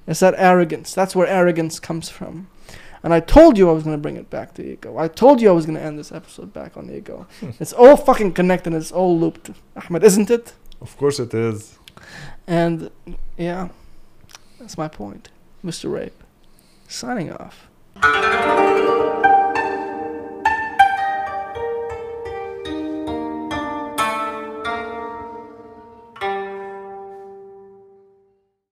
[0.07, 0.95] It's that arrogance.
[0.95, 2.49] That's where arrogance comes from.
[3.03, 4.97] And I told you I was going to bring it back to ego.
[4.97, 7.27] I told you I was going to end this episode back on ego.
[7.41, 7.51] Hmm.
[7.59, 8.73] it's all fucking connected.
[8.73, 9.51] And it's all looped.
[9.77, 10.55] Ahmad, isn't it?
[10.81, 11.79] Of course it is.
[12.47, 12.91] And
[13.37, 13.69] yeah,
[14.59, 15.31] that's my point.
[15.65, 16.01] Mr.
[16.01, 16.23] Ape.
[16.89, 17.69] Signing off.